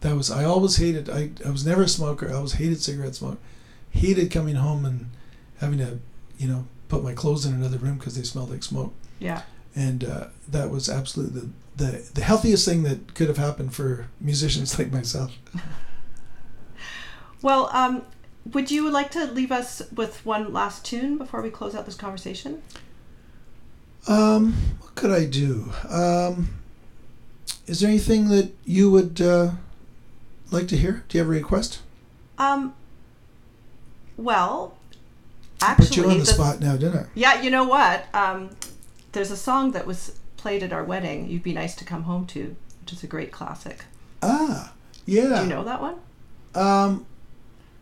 [0.00, 1.10] That was I always hated.
[1.10, 2.30] I, I was never a smoker.
[2.30, 3.38] I always hated cigarette smoke.
[3.90, 5.10] Hated coming home and
[5.58, 5.98] having to,
[6.38, 8.92] you know, put my clothes in another room because they smelled like smoke.
[9.18, 9.42] yeah
[9.76, 14.06] And uh, that was absolutely the, the the healthiest thing that could have happened for
[14.20, 15.32] musicians like myself.
[17.42, 18.02] well um
[18.52, 21.94] would you like to leave us with one last tune before we close out this
[21.96, 22.62] conversation
[24.06, 25.72] Um, what could I do?
[25.88, 26.50] Um,
[27.66, 29.52] is there anything that you would uh,
[30.50, 31.04] like to hear?
[31.08, 31.80] Do you have a request?
[32.36, 32.74] um
[34.18, 34.76] well
[35.76, 37.06] Put you actually on the the- spot now, didn't I?
[37.14, 38.50] yeah you know what um
[39.12, 42.26] there's a song that was played at our wedding you'd be nice to come home
[42.26, 43.84] to which is a great classic
[44.22, 44.72] Ah,
[45.06, 45.36] yeah.
[45.38, 45.96] do you know that one
[46.54, 47.06] Um,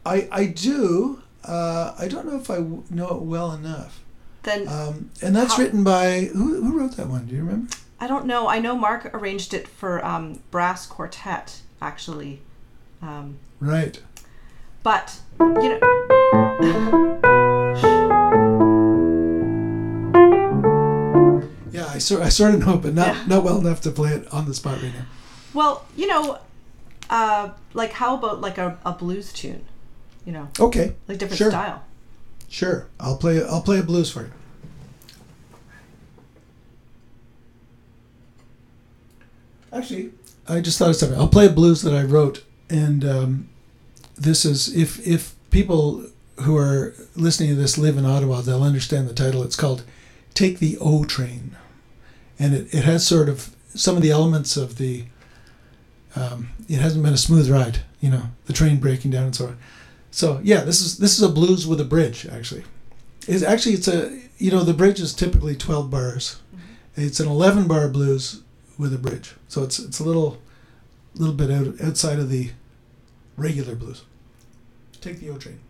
[0.05, 1.21] I I do.
[1.45, 4.01] Uh, I don't know if I w- know it well enough.
[4.45, 6.63] then Um, and that's How- written by who?
[6.65, 7.27] Who wrote that one?
[7.27, 7.69] Do you remember?
[8.01, 8.49] I don't know.
[8.49, 12.41] I know Mark arranged it for um, brass quartet, actually.
[13.01, 14.01] Um, Right.
[14.83, 17.19] But you know.
[22.03, 23.25] Sort I sort of know, but not Yeah.
[23.27, 25.07] not well enough to play it on the spot right now.
[25.55, 26.39] Well, you know,
[27.11, 29.65] uh, like how about like a, a blues tune?
[30.25, 31.51] You know, Okay, like different Sure.
[31.51, 31.83] style.
[32.49, 32.87] sure.
[33.01, 34.33] I'll play I'll play a blues for you.
[39.73, 40.13] Actually,
[40.49, 41.19] I just thought of something.
[41.19, 43.49] I'll play a blues that I wrote, and um,
[44.17, 46.07] this is if if people
[46.43, 49.43] who are listening to this live in Ottawa, they'll understand the title.
[49.43, 49.85] It's called
[50.35, 51.57] "Take the O Train,"
[52.43, 55.05] and it, it has sort of some of the elements of the.
[56.15, 59.47] Um, it hasn't been a smooth ride, you know, the train breaking down and so
[59.47, 59.59] on.
[60.11, 62.65] So yeah, this is this is a blues with a bridge actually.
[63.27, 66.41] It's actually it's a you know the bridge is typically twelve bars.
[66.97, 68.43] It's an eleven bar blues
[68.77, 70.43] with a bridge, so it's it's a little
[71.15, 72.51] little bit out, outside of the
[73.37, 74.03] regular blues.
[75.01, 75.61] Take the O train.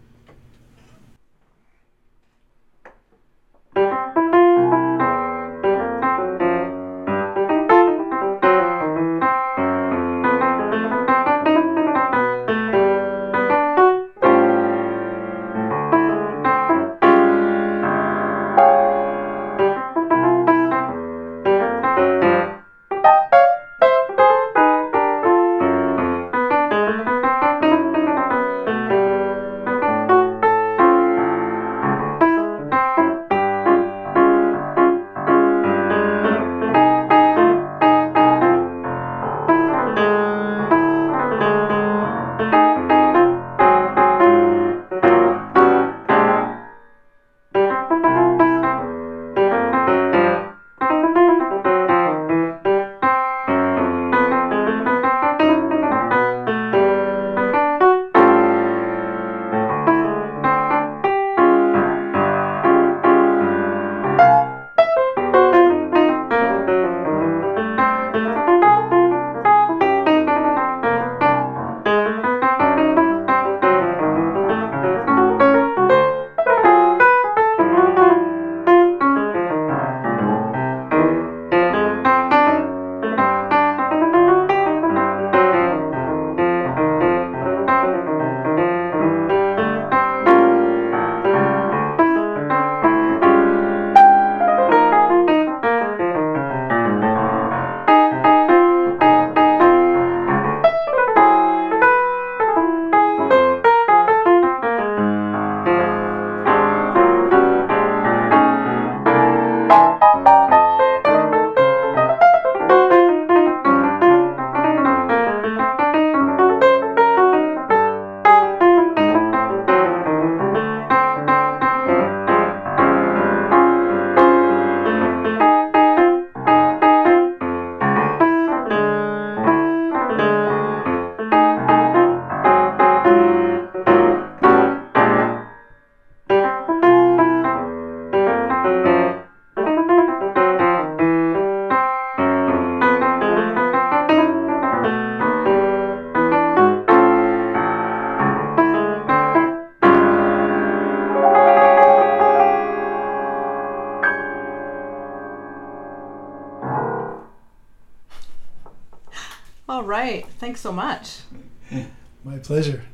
[162.52, 162.84] Pleasure.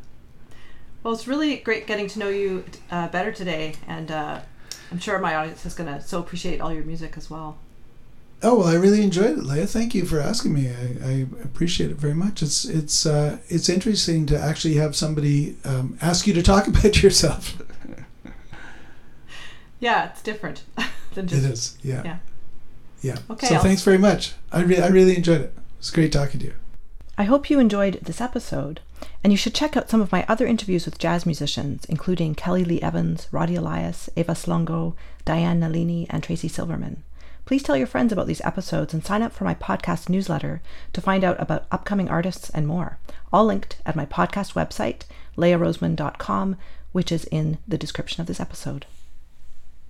[1.02, 4.40] Well, it's really great getting to know you uh, better today, and uh,
[4.92, 7.58] I'm sure my audience is going to so appreciate all your music as well.
[8.40, 9.66] Oh well, I really enjoyed it, Leah.
[9.66, 10.68] Thank you for asking me.
[10.68, 11.12] I, I
[11.42, 12.40] appreciate it very much.
[12.40, 17.02] It's it's uh, it's interesting to actually have somebody um, ask you to talk about
[17.02, 17.60] yourself.
[19.80, 20.64] Yeah, it's different
[21.14, 21.44] than just.
[21.44, 22.18] is, yeah, yeah.
[23.00, 23.18] yeah.
[23.30, 24.34] Okay, So I'll- thanks very much.
[24.50, 25.54] I re- I really enjoyed it.
[25.78, 26.54] It's great talking to you.
[27.16, 28.80] I hope you enjoyed this episode,
[29.22, 32.64] and you should check out some of my other interviews with jazz musicians, including Kelly
[32.64, 37.02] Lee Evans, Roddy Elias, Eva Slongo, Diane Nalini, and Tracy Silverman.
[37.44, 40.60] Please tell your friends about these episodes and sign up for my podcast newsletter
[40.92, 42.98] to find out about upcoming artists and more.
[43.32, 45.04] All linked at my podcast website,
[45.36, 46.56] leahroseman.com,
[46.92, 48.84] which is in the description of this episode.